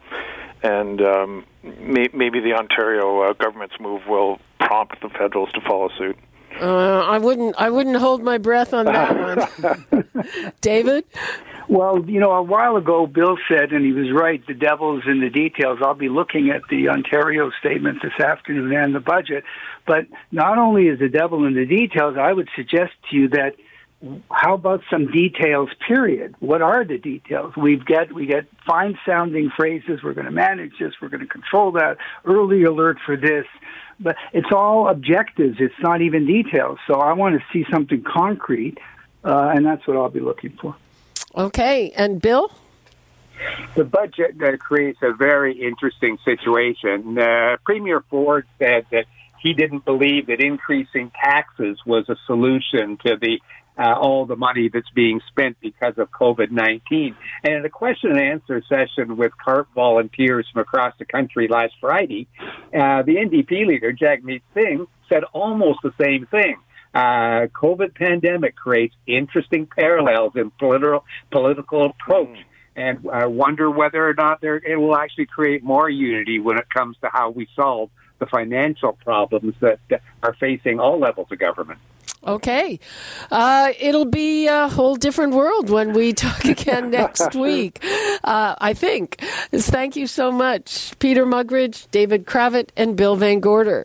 And 0.63 1.01
um, 1.03 1.45
may- 1.63 2.11
maybe 2.13 2.41
the 2.41 2.55
Ontario 2.55 3.23
uh, 3.23 3.33
government's 3.35 3.79
move 3.81 4.03
will 4.09 4.41
prompt 4.59 5.01
the 5.03 5.09
Federals 5.09 5.51
to 5.53 5.61
follow 5.61 5.89
suit. 5.99 6.17
Uh, 6.61 7.01
I 7.01 7.19
wouldn't. 7.19 7.55
I 7.59 7.71
wouldn't 7.71 7.97
hold 7.97 8.23
my 8.23 8.39
breath 8.39 8.73
on 8.73 8.87
that 8.87 9.51
one, 9.63 10.53
David. 10.61 11.05
Well, 11.69 12.05
you 12.07 12.21
know, 12.21 12.33
a 12.33 12.43
while 12.43 12.77
ago, 12.77 13.07
Bill 13.07 13.37
said, 13.49 13.73
and 13.73 13.85
he 13.85 13.93
was 13.93 14.13
right, 14.13 14.45
the 14.47 14.55
devil's 14.55 15.05
in 15.07 15.21
the 15.21 15.31
details. 15.31 15.79
I'll 15.83 15.95
be 15.95 16.09
looking 16.09 16.51
at 16.51 16.63
the 16.69 16.89
Ontario 16.89 17.51
statement 17.61 18.03
this 18.03 18.19
afternoon 18.25 18.73
and 18.75 18.95
the 18.95 19.01
budget. 19.01 19.45
But 19.87 20.07
not 20.31 20.59
only 20.59 20.89
is 20.89 20.99
the 20.99 21.09
devil 21.09 21.45
in 21.47 21.55
the 21.55 21.67
details, 21.67 22.17
I 22.19 22.33
would 22.33 22.49
suggest 22.55 22.93
to 23.11 23.17
you 23.17 23.29
that 23.31 23.55
how 24.31 24.55
about 24.55 24.83
some 24.91 25.11
details 25.11 25.71
period? 25.87 26.35
What 26.41 26.61
are 26.61 26.85
the 26.85 26.99
details? 26.99 27.55
We 27.57 27.77
get 27.77 28.13
we 28.13 28.27
get 28.27 28.47
fine 28.67 28.99
sounding 29.07 29.51
phrases. 29.57 30.03
We're 30.03 30.15
going 30.15 30.27
to 30.27 30.33
manage 30.33 30.73
this. 30.81 30.95
We're 31.01 31.09
going 31.09 31.21
to 31.21 31.27
control 31.27 31.73
that. 31.73 31.99
Early 32.25 32.65
alert 32.65 32.99
for 33.05 33.17
this. 33.17 33.47
But 34.01 34.17
it's 34.33 34.51
all 34.53 34.89
objectives. 34.89 35.59
It's 35.61 35.75
not 35.81 36.01
even 36.01 36.27
details. 36.27 36.79
So 36.87 36.95
i 36.95 37.13
want 37.13 37.39
to 37.39 37.45
see 37.53 37.65
something 37.71 38.03
concrete 38.03 38.79
uh, 39.25 39.53
and 39.55 39.65
that's 39.65 39.87
what 39.87 39.97
i'll 39.97 40.09
be 40.09 40.21
looking 40.21 40.57
for. 40.61 40.75
Okay. 41.37 41.93
And 41.97 42.21
bill? 42.21 42.51
The 43.75 43.85
budget 43.85 44.37
uh, 44.43 44.57
creates 44.57 44.99
a 45.03 45.13
very 45.13 45.61
interesting 45.61 46.19
situation. 46.25 47.19
Uh, 47.19 47.57
Premier 47.65 48.01
Ford 48.09 48.47
said 48.59 48.87
that 48.91 49.07
he 49.41 49.53
didn't 49.55 49.85
believe 49.85 50.27
that 50.27 50.41
increasing 50.41 51.11
taxes 51.11 51.79
was 51.85 52.09
a 52.09 52.17
solution 52.27 52.99
to 53.05 53.17
the 53.17 53.41
uh, 53.79 53.95
all 53.95 54.27
the 54.27 54.37
money 54.37 54.69
that's 54.69 54.91
being 54.91 55.21
spent 55.29 55.57
because 55.61 55.95
of 55.99 56.11
COVID 56.11 56.51
19. 56.51 57.17
And 57.45 57.55
in 57.55 57.65
a 57.65 57.71
question 57.71 58.11
and 58.11 58.21
answer 58.21 58.63
session 58.69 59.17
with 59.17 59.33
CARP 59.43 59.69
volunteers 59.75 60.47
from 60.53 60.63
across 60.63 60.95
the 60.99 61.05
country 61.05 61.49
last 61.49 61.75
Friday, 61.81 62.29
uh, 62.75 63.03
the 63.03 63.17
NDP 63.17 63.67
leader, 63.67 63.93
Jagmeet 63.93 64.43
Singh, 64.55 64.87
said 65.09 65.25
almost 65.33 65.81
the 65.83 65.93
same 66.01 66.27
thing. 66.27 66.57
Uh, 66.95 67.47
COVID 67.55 67.95
pandemic 67.95 68.55
creates 68.55 68.95
interesting 69.07 69.67
parallels 69.67 70.33
in 70.37 70.51
political 70.51 71.05
political 71.31 71.87
approach, 71.87 72.37
and 72.77 73.09
I 73.11 73.27
wonder 73.27 73.71
whether 73.71 74.07
or 74.07 74.13
not 74.13 74.43
there, 74.43 74.57
it 74.57 74.77
will 74.77 74.95
actually 74.95 75.27
create 75.27 75.63
more 75.65 75.89
unity 75.89 76.39
when 76.39 76.59
it 76.59 76.69
comes 76.69 76.99
to 77.03 77.09
how 77.11 77.31
we 77.31 77.49
solve 77.57 77.89
the 78.19 78.27
financial 78.27 78.93
problems 78.93 79.55
that 79.61 79.81
are 80.23 80.35
facing 80.35 80.81
all 80.81 80.99
levels 80.99 81.29
of 81.31 81.39
government. 81.39 81.81
Okay. 82.27 82.79
Uh, 83.31 83.73
it'll 83.81 84.05
be 84.05 84.47
a 84.47 84.69
whole 84.69 84.97
different 84.97 85.35
world 85.35 85.71
when 85.71 85.93
we 85.93 86.13
talk 86.27 86.45
again 86.45 86.91
next 86.91 87.35
week, 87.47 87.83
uh, 88.25 88.55
I 88.61 88.75
think. 88.75 89.17
Thank 89.53 89.97
you 89.97 90.07
so 90.07 90.31
much, 90.31 90.93
Peter 90.99 91.27
Muggeridge, 91.27 91.91
David 91.91 92.27
Cravit, 92.27 92.71
and 92.77 92.97
Bill 92.97 93.17
VanGorder. 93.17 93.85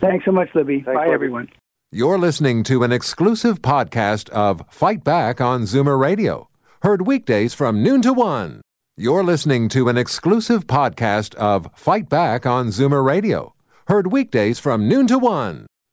Thanks 0.00 0.24
so 0.24 0.32
much, 0.32 0.48
Libby. 0.54 0.80
Thanks, 0.82 0.96
Bye, 0.98 1.04
Libby. 1.04 1.14
everyone. 1.14 1.48
You're 1.90 2.18
listening 2.18 2.64
to 2.64 2.82
an 2.82 2.92
exclusive 2.92 3.62
podcast 3.62 4.28
of 4.30 4.62
Fight 4.68 5.02
Back 5.04 5.40
on 5.40 5.62
Zoomer 5.62 5.98
Radio, 5.98 6.48
heard 6.82 7.06
weekdays 7.06 7.54
from 7.54 7.82
noon 7.82 8.02
to 8.02 8.12
one. 8.12 8.60
You're 8.98 9.24
listening 9.24 9.68
to 9.70 9.88
an 9.88 9.96
exclusive 9.96 10.66
podcast 10.66 11.34
of 11.36 11.70
Fight 11.74 12.08
Back 12.10 12.44
on 12.44 12.66
Zoomer 12.68 13.02
Radio, 13.02 13.54
heard 13.86 14.12
weekdays 14.12 14.58
from 14.58 14.86
noon 14.88 15.06
to 15.06 15.18
one. 15.18 15.66